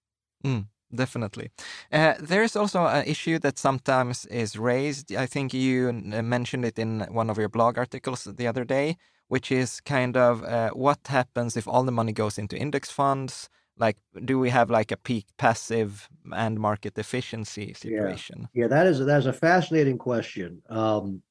[0.43, 1.51] Mm definitely.
[1.91, 5.13] Uh, there's also an issue that sometimes is raised.
[5.13, 9.51] I think you mentioned it in one of your blog articles the other day, which
[9.51, 13.49] is kind of uh, what happens if all the money goes into index funds?
[13.79, 18.47] Like, do we have like a peak passive and market efficiency situation?
[18.53, 20.61] Yeah, yeah that is that is a fascinating question.
[20.69, 21.21] Um,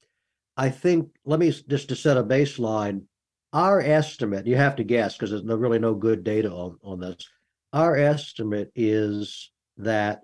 [0.56, 3.02] I think let me just to set a baseline.
[3.52, 7.00] Our estimate, you have to guess because there's no, really no good data on, on
[7.00, 7.26] this.
[7.72, 10.22] Our estimate is that,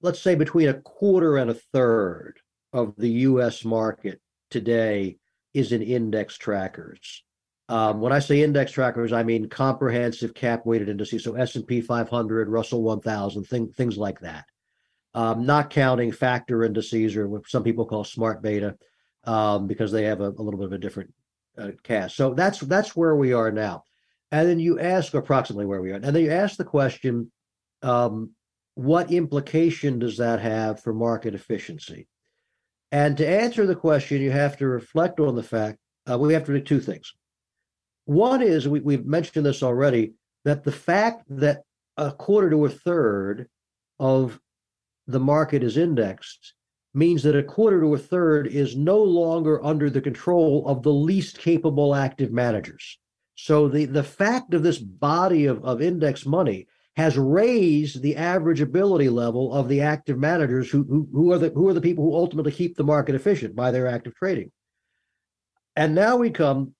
[0.00, 2.38] let's say, between a quarter and a third
[2.72, 3.64] of the U.S.
[3.64, 4.20] market
[4.50, 5.18] today
[5.54, 7.24] is in index trackers.
[7.68, 11.66] Um, when I say index trackers, I mean comprehensive cap weighted indices, so S and
[11.66, 14.46] P 500, Russell 1000, thing, things like that.
[15.18, 18.76] Um, not counting factor indices or what some people call smart beta,
[19.24, 21.12] um, because they have a, a, little bit of a different
[21.60, 22.14] uh, cast.
[22.14, 23.82] So that's that's where we are now.
[24.30, 27.32] And then you ask approximately where we are, and then you ask the question,
[27.82, 28.30] um,
[28.76, 32.06] what implication does that have for market efficiency?
[32.92, 36.44] And to answer the question, you have to reflect on the fact uh, we have
[36.44, 37.12] to do two things.
[38.04, 40.12] One is we, we've mentioned this already
[40.44, 41.62] that the fact that
[41.96, 43.48] a quarter to a third
[43.98, 44.38] of
[45.08, 46.54] the market is indexed
[46.94, 50.92] means that a quarter to a third is no longer under the control of the
[50.92, 52.98] least capable active managers.
[53.34, 58.60] So the, the fact of this body of, of index money has raised the average
[58.60, 62.04] ability level of the active managers who, who, who are the who are the people
[62.04, 64.50] who ultimately keep the market efficient by their active trading.
[65.76, 66.74] And now we come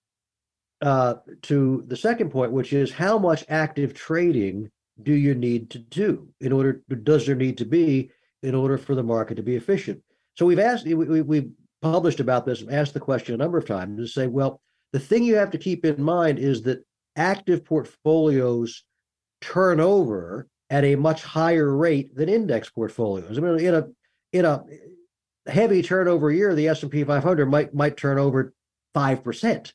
[0.83, 4.71] uh, to the second point, which is how much active trading
[5.01, 6.83] do you need to do in order?
[7.05, 8.11] Does there need to be
[8.43, 10.03] in order for the market to be efficient?
[10.35, 13.67] So we've asked, we, we, published about this, and asked the question a number of
[13.67, 14.61] times to say, well,
[14.93, 16.85] the thing you have to keep in mind is that
[17.17, 18.85] active portfolios
[19.41, 23.39] turn over at a much higher rate than index portfolios.
[23.39, 23.87] I mean, in a
[24.33, 24.65] in a
[25.47, 28.53] heavy turnover year, the S and P 500 might might turn over
[28.95, 29.73] five percent.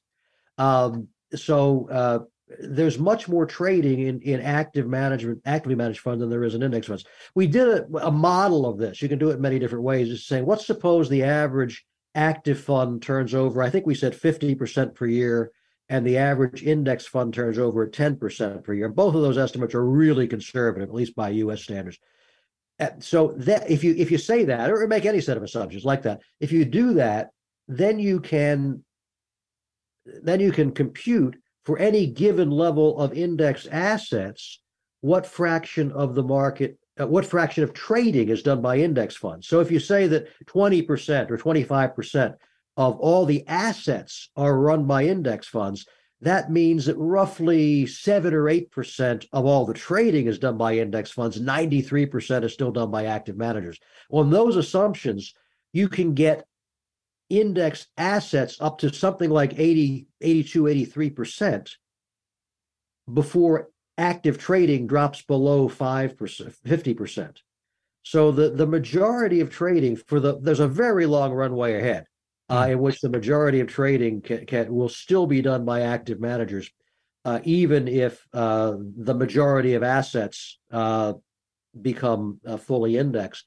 [0.57, 2.19] Um, so uh,
[2.59, 6.63] there's much more trading in, in active management, actively managed funds than there is in
[6.63, 7.05] index funds.
[7.35, 9.01] We did a, a model of this.
[9.01, 10.09] You can do it many different ways.
[10.09, 11.85] Just saying, let's suppose the average
[12.15, 13.63] active fund turns over.
[13.63, 15.51] I think we said 50% per year
[15.89, 18.89] and the average index fund turns over at 10% per year.
[18.89, 21.99] Both of those estimates are really conservative, at least by US standards.
[22.79, 25.85] Uh, so that if you if you say that or make any set of assumptions
[25.85, 27.29] like that, if you do that,
[27.67, 28.83] then you can
[30.05, 31.35] then you can compute
[31.65, 34.59] for any given level of index assets
[35.01, 39.47] what fraction of the market uh, what fraction of trading is done by index funds.
[39.47, 42.35] So if you say that 20% or 25%
[42.77, 45.87] of all the assets are run by index funds,
[46.21, 50.77] that means that roughly seven or eight percent of all the trading is done by
[50.77, 51.39] index funds.
[51.39, 53.79] 93% is still done by active managers.
[54.09, 55.33] On those assumptions,
[55.73, 56.45] you can get
[57.29, 61.71] index assets up to something like 80, 82, 83%
[63.13, 66.15] before active trading drops below 5%,
[66.65, 67.37] 50%.
[68.03, 72.05] So the, the majority of trading for the there's a very long runway ahead
[72.49, 76.19] uh, in which the majority of trading can, can, will still be done by active
[76.19, 76.69] managers,
[77.23, 81.13] uh, even if uh, the majority of assets uh,
[81.81, 83.45] become uh, fully indexed.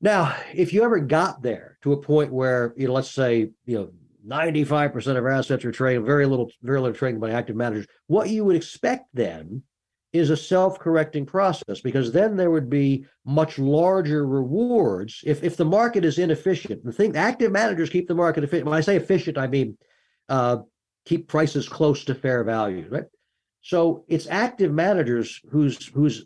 [0.00, 3.78] Now, if you ever got there to a point where, you know, let's say, you
[3.78, 3.90] know,
[4.26, 8.44] 95% of assets are trading, very little, very little trading by active managers, what you
[8.44, 9.62] would expect then
[10.12, 15.64] is a self-correcting process because then there would be much larger rewards if if the
[15.64, 16.82] market is inefficient.
[16.82, 18.66] The thing active managers keep the market efficient.
[18.66, 19.76] When I say efficient, I mean
[20.28, 20.58] uh,
[21.04, 23.04] keep prices close to fair value, right?
[23.60, 26.24] So it's active managers whose whose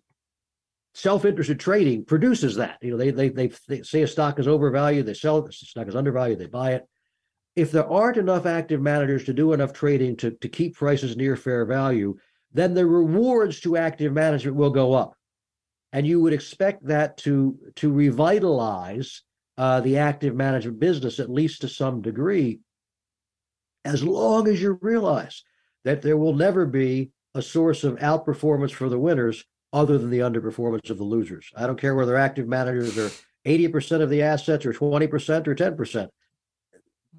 [0.94, 2.78] self-interested trading produces that.
[2.82, 5.46] You know, they, they they they say a stock is overvalued, they sell it.
[5.46, 6.86] The stock is undervalued, they buy it.
[7.54, 11.36] If there aren't enough active managers to do enough trading to to keep prices near
[11.36, 12.16] fair value,
[12.52, 15.16] then the rewards to active management will go up.
[15.92, 19.22] And you would expect that to, to revitalize
[19.58, 22.60] uh, the active management business, at least to some degree,
[23.84, 25.42] as long as you realize
[25.84, 30.18] that there will never be a source of outperformance for the winners other than the
[30.18, 31.50] underperformance of the losers.
[31.56, 33.10] I don't care whether active managers are
[33.46, 36.08] 80% of the assets or 20% or 10%.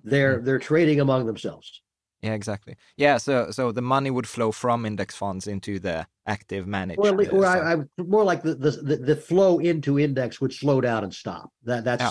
[0.06, 1.82] They're they're trading among themselves.
[2.22, 2.76] Yeah, exactly.
[2.98, 7.00] Yeah, so so the money would flow from index funds into the active managed.
[7.00, 11.04] Or, or I, I, more like the, the the flow into index would slow down
[11.04, 11.52] and stop.
[11.64, 12.10] That that's yeah.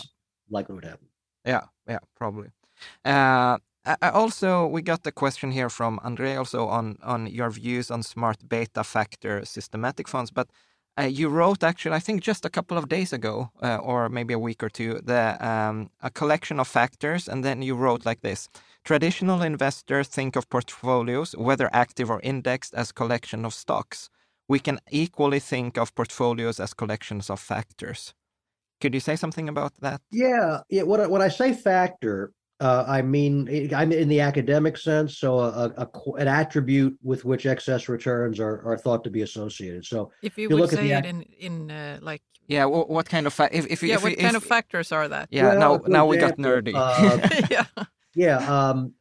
[0.50, 1.06] likely what happen.
[1.44, 2.48] Yeah, yeah, probably.
[3.04, 3.58] Uh,
[4.02, 8.48] also, we got a question here from Andre also on on your views on smart
[8.48, 10.48] beta factor systematic funds, but
[11.00, 14.34] uh, you wrote actually, I think just a couple of days ago, uh, or maybe
[14.34, 18.20] a week or two, the um, a collection of factors, and then you wrote like
[18.20, 18.48] this:
[18.84, 24.10] traditional investors think of portfolios, whether active or indexed, as collection of stocks.
[24.48, 28.14] We can equally think of portfolios as collections of factors.
[28.80, 30.00] Could you say something about that?
[30.10, 30.82] Yeah, yeah.
[30.82, 32.32] I, when I say factor,
[32.62, 37.44] uh, I mean, I'm in the academic sense, so a, a, an attribute with which
[37.44, 39.84] excess returns are, are thought to be associated.
[39.84, 43.26] So if you, you would say it in in uh, like yeah, what, what kind
[43.26, 45.28] of fa- if if yeah, if, what if, kind if, of factors are that?
[45.32, 46.72] Yeah, well, now now we got nerdy.
[46.72, 47.18] Uh,
[47.50, 47.84] yeah,
[48.14, 48.68] yeah.
[48.68, 48.92] Um,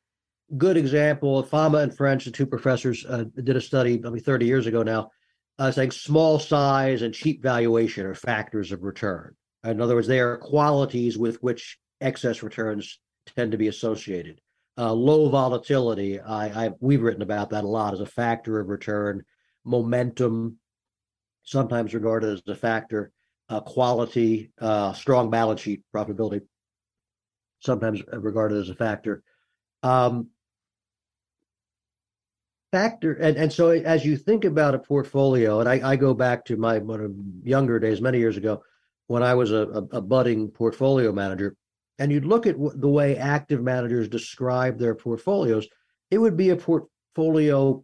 [0.57, 1.43] good example.
[1.43, 4.81] Fama and French, the two professors, uh, did a study, I mean, 30 years ago
[4.81, 5.11] now,
[5.59, 9.35] uh, saying small size and cheap valuation are factors of return.
[9.63, 14.41] In other words, they are qualities with which excess returns tend to be associated.
[14.77, 18.69] Uh, low volatility, I, I, we've written about that a lot as a factor of
[18.69, 19.23] return.
[19.63, 20.57] Momentum,
[21.43, 23.11] sometimes regarded as a factor.
[23.49, 26.41] Uh, quality, uh, strong balance sheet profitability,
[27.59, 29.23] sometimes regarded as a factor.
[29.83, 30.29] Um,
[32.71, 36.45] factor, and, and so as you think about a portfolio, and I, I go back
[36.45, 36.81] to my
[37.43, 38.63] younger days, many years ago,
[39.07, 41.57] when I was a, a, a budding portfolio manager,
[42.01, 45.67] and you'd look at the way active managers describe their portfolios,
[46.09, 47.83] it would be a portfolio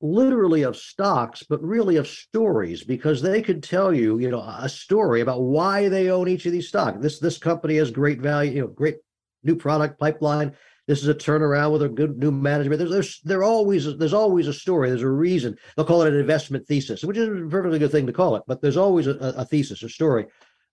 [0.00, 4.68] literally of stocks, but really of stories, because they could tell you, you know, a
[4.68, 6.98] story about why they own each of these stocks.
[7.00, 8.96] This this company has great value, you know, great
[9.44, 10.52] new product pipeline.
[10.88, 12.80] This is a turnaround with a good new management.
[12.80, 14.88] There's there's there always there's always a story.
[14.88, 15.56] There's a reason.
[15.76, 18.42] They'll call it an investment thesis, which is a perfectly good thing to call it.
[18.48, 20.26] But there's always a, a thesis, a story.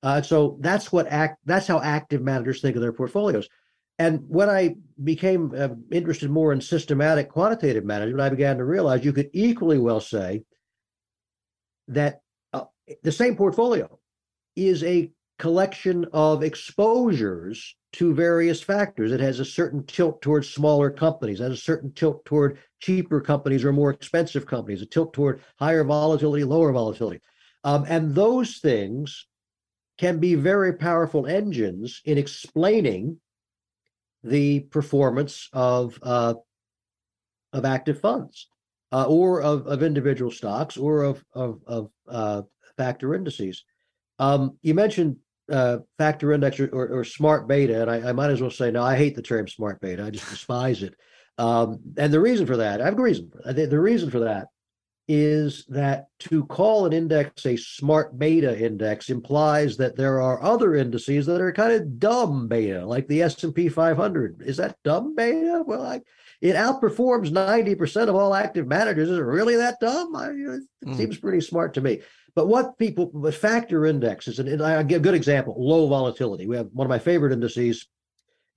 [0.06, 1.40] Uh, so that's what act.
[1.46, 3.50] That's how active managers think of their portfolios.
[3.98, 9.04] And when I became uh, interested more in systematic quantitative management, I began to realize
[9.04, 10.44] you could equally well say
[11.88, 12.22] that
[12.54, 12.66] uh,
[13.02, 14.00] the same portfolio
[14.56, 19.12] is a collection of exposures to various factors.
[19.12, 23.66] It has a certain tilt towards smaller companies, has a certain tilt toward cheaper companies
[23.66, 27.22] or more expensive companies, a tilt toward higher volatility, lower volatility.
[27.64, 29.26] Um, and those things
[29.98, 33.20] can be very powerful engines in explaining
[34.24, 36.34] the performance of uh,
[37.54, 38.48] of active funds
[38.92, 42.42] uh, or of, of individual stocks or of of, of uh,
[42.78, 43.64] factor indices.
[44.20, 45.18] Um, you mentioned
[45.52, 48.72] uh, factor index or, or, or, smart beta, and I, I, might as well say
[48.72, 48.82] no.
[48.82, 50.04] I hate the term smart beta.
[50.04, 50.96] I just despise it.
[51.38, 53.30] Um, and the reason for that, I have a reason.
[53.44, 53.70] That.
[53.70, 54.48] The reason for that
[55.08, 60.76] is that to call an index a smart beta index implies that there are other
[60.76, 64.42] indices that are kind of dumb beta, like the S&P 500.
[64.44, 65.64] Is that dumb beta?
[65.66, 66.02] Well, I,
[66.42, 69.10] it outperforms 90% of all active managers.
[69.10, 70.16] Is it really that dumb?
[70.16, 70.98] I, it mm.
[70.98, 72.02] seems pretty smart to me.
[72.34, 76.48] But what people, with factor indexes, and, and I give a good example, low volatility.
[76.48, 77.88] We have one of my favorite indices,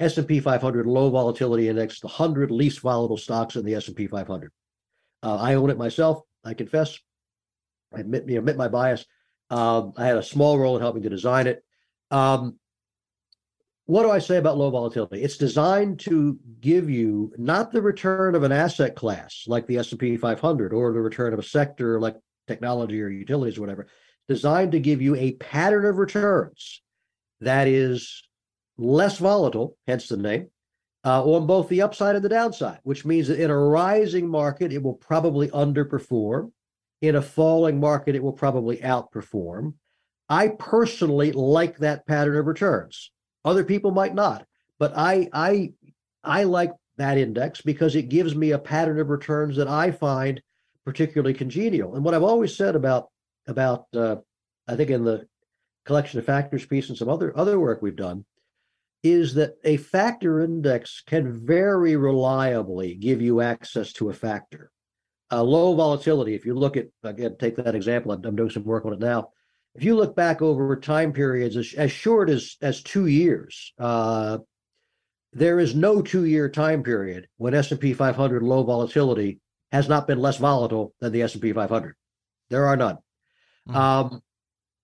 [0.01, 4.51] S&P 500 low volatility index, the 100 least volatile stocks in the S&P 500.
[5.23, 6.23] Uh, I own it myself.
[6.49, 6.99] I confess,
[7.95, 9.05] I admit, admit my bias.
[9.51, 11.63] Um, I had a small role in helping to design it.
[12.11, 12.59] Um,
[13.85, 15.23] what do I say about low volatility?
[15.23, 20.17] It's designed to give you not the return of an asset class like the S&P
[20.17, 22.17] 500 or the return of a sector like
[22.47, 23.87] technology or utilities or whatever.
[24.27, 26.83] Designed to give you a pattern of returns
[27.41, 28.23] that is
[28.77, 30.49] less volatile, hence the name,
[31.09, 34.75] uh, on both the upside and the downside, which means that in a rising market,
[34.75, 36.53] it will probably underperform.
[37.01, 39.75] In a falling market, it will probably outperform.
[40.29, 43.11] I personally like that pattern of returns.
[43.43, 44.45] Other people might not,
[44.79, 45.73] but I I
[46.23, 50.43] I like that index because it gives me a pattern of returns that I find
[50.85, 51.95] particularly congenial.
[51.95, 53.09] And what I've always said about
[53.47, 54.17] about uh,
[54.67, 55.27] I think in the
[55.87, 58.27] collection of factors piece and some other other work we've done
[59.03, 64.71] is that a factor index can very reliably give you access to a factor.
[65.31, 68.87] A low volatility, if you look at, again, take that example, I'm, doing some work
[68.87, 69.31] on it now.
[69.75, 74.39] If you look back over time periods as, as short as, as two years, uh,
[75.33, 80.39] there is no two-year time period when S&P 500 low volatility has not been less
[80.39, 81.95] volatile than the S&P 500.
[82.49, 82.97] There are none.
[83.69, 83.77] Mm-hmm.
[83.77, 84.23] Um,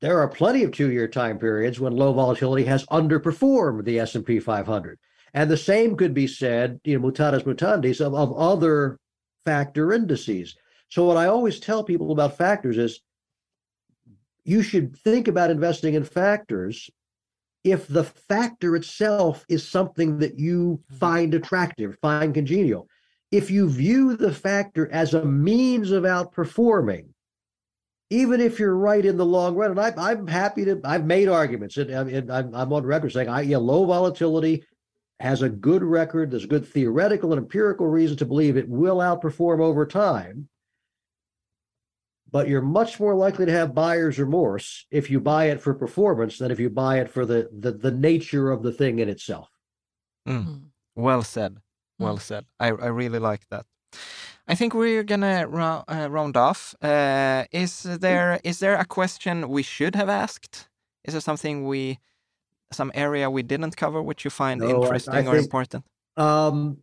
[0.05, 4.99] there are plenty of two-year time periods when low volatility has underperformed the S&P 500.
[5.33, 8.99] And the same could be said, you know, mutatis mutandis, of, of other
[9.47, 10.57] factor indices.
[10.91, 13.01] So what I always tell people about factors is
[14.45, 16.91] you should think about investing in factors
[17.65, 20.97] if the factor itself is something that you mm-hmm.
[20.99, 22.89] find attractive, find congenial.
[23.31, 27.07] If you view the factor as a means of outperforming,
[28.11, 31.29] even if you're right in the long run, and I, am happy to, I've made
[31.29, 34.65] arguments, and, and I'm, I'm, on record saying, I, yeah, low volatility
[35.21, 36.31] has a good record.
[36.31, 40.49] There's good theoretical and empirical reason to believe it will outperform over time.
[42.31, 46.39] But you're much more likely to have buyer's remorse if you buy it for performance
[46.39, 49.49] than if you buy it for the the, the nature of the thing in itself.
[50.29, 50.65] Mm.
[50.97, 51.59] Well said.
[52.01, 52.21] Well mm.
[52.21, 52.45] said.
[52.59, 53.67] I, I really like that.
[54.47, 56.75] I think we're gonna ra- uh, round off.
[56.83, 60.69] Uh, is there is there a question we should have asked?
[61.05, 61.99] Is there something we
[62.71, 65.85] some area we didn't cover which you find no, interesting I, I or think, important?
[66.17, 66.79] Um,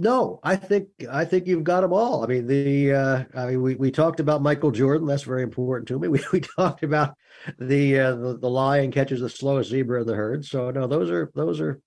[0.00, 2.22] no, I think I think you've got them all.
[2.22, 5.08] I mean, the uh, I mean, we, we talked about Michael Jordan.
[5.08, 6.06] That's very important to me.
[6.08, 7.16] We we talked about
[7.58, 10.44] the uh, the, the lion catches the slowest zebra in the herd.
[10.44, 11.80] So no, those are those are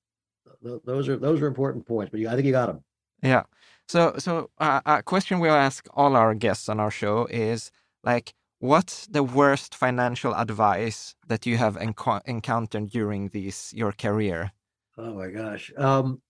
[0.61, 2.11] those are those are important points.
[2.11, 2.83] But I think you got them.
[3.23, 3.43] Yeah.
[3.91, 7.71] So so uh, a question we ask all our guests on our show is
[8.05, 14.51] like, What's the worst financial advice that you have enco encountered during these your career?
[14.97, 15.73] Oh my gosh.
[15.75, 16.21] Um,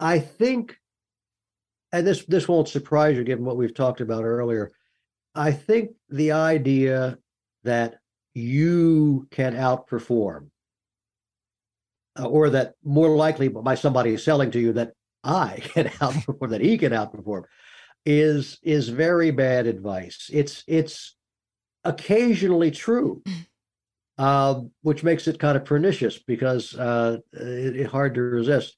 [0.00, 0.76] I think,
[1.92, 4.70] and this this won't surprise you given what we've talked about earlier.
[5.34, 7.16] I think the idea
[7.64, 8.00] that
[8.34, 10.50] you can outperform,
[12.18, 14.92] uh, or that more likely by somebody selling to you that
[15.24, 17.44] I can outperform, that he can outperform,
[18.04, 20.30] is is very bad advice.
[20.32, 21.16] It's it's
[21.84, 23.22] occasionally true,
[24.18, 28.76] uh, which makes it kind of pernicious because uh, it's it hard to resist.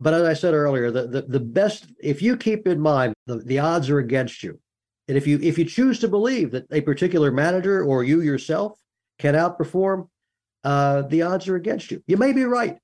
[0.00, 3.36] But as I said earlier, the, the, the best, if you keep in mind the,
[3.36, 4.58] the odds are against you,
[5.06, 8.78] and if you if you choose to believe that a particular manager or you yourself
[9.18, 10.08] can outperform,
[10.64, 12.02] uh, the odds are against you.
[12.06, 12.78] You may be right,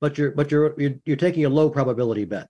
[0.00, 2.48] but you're but you're you're, you're taking a low probability bet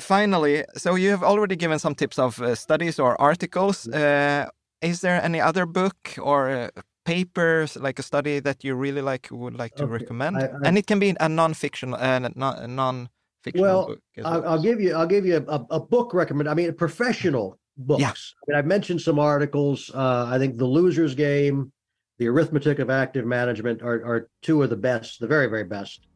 [0.00, 3.86] finally, so you have already given some tips of uh, studies or articles.
[3.88, 4.48] Uh,
[4.82, 6.68] is there any other book or uh,
[7.04, 9.92] papers like a study that you really like would like to okay.
[9.92, 10.36] recommend?
[10.36, 14.00] I, I, and it can be a non-fiction and uh, non, a non-fictional well, book.
[14.24, 16.48] I'll, I'll, give you I'll give you a, a book recommend.
[16.48, 18.00] I mean, professional books.
[18.00, 18.08] Yeah.
[18.10, 19.90] I mean, I've mentioned some articles.
[19.94, 21.72] Uh, I think The Loser's Game,
[22.18, 26.06] The Arithmetic of Active Management are, are two of the best, the very very best.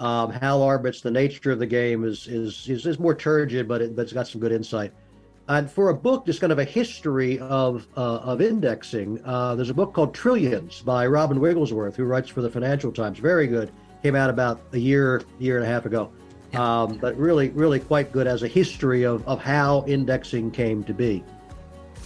[0.00, 3.82] Um, Hal Arbit's The Nature of the Game is is is, is more turgid, but
[3.82, 4.92] it, but it's got some good insight.
[5.48, 9.70] And for a book, just kind of a history of uh, of indexing, uh, there's
[9.70, 13.18] a book called Trillions by Robin Wigglesworth, who writes for the Financial Times.
[13.18, 13.72] Very good.
[14.02, 16.12] Came out about a year, year and a half ago.
[16.54, 20.94] Um, but really, really quite good as a history of, of how indexing came to
[20.94, 21.22] be.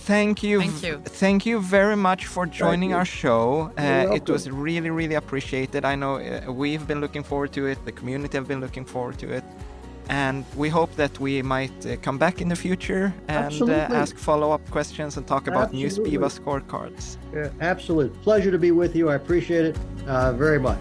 [0.07, 0.61] Thank you.
[0.61, 0.99] Thank you.
[1.05, 3.71] Thank you very much for joining our show.
[3.79, 5.85] Uh, it was really, really appreciated.
[5.85, 7.79] I know uh, we've been looking forward to it.
[7.85, 9.45] The community have been looking forward to it
[10.09, 13.73] and we hope that we might uh, come back in the future and uh,
[14.03, 16.11] ask follow-up questions and talk about absolutely.
[16.11, 17.17] new SPIVA scorecards.
[17.33, 19.09] Yeah, absolute pleasure to be with you.
[19.09, 20.81] I appreciate it uh, very much.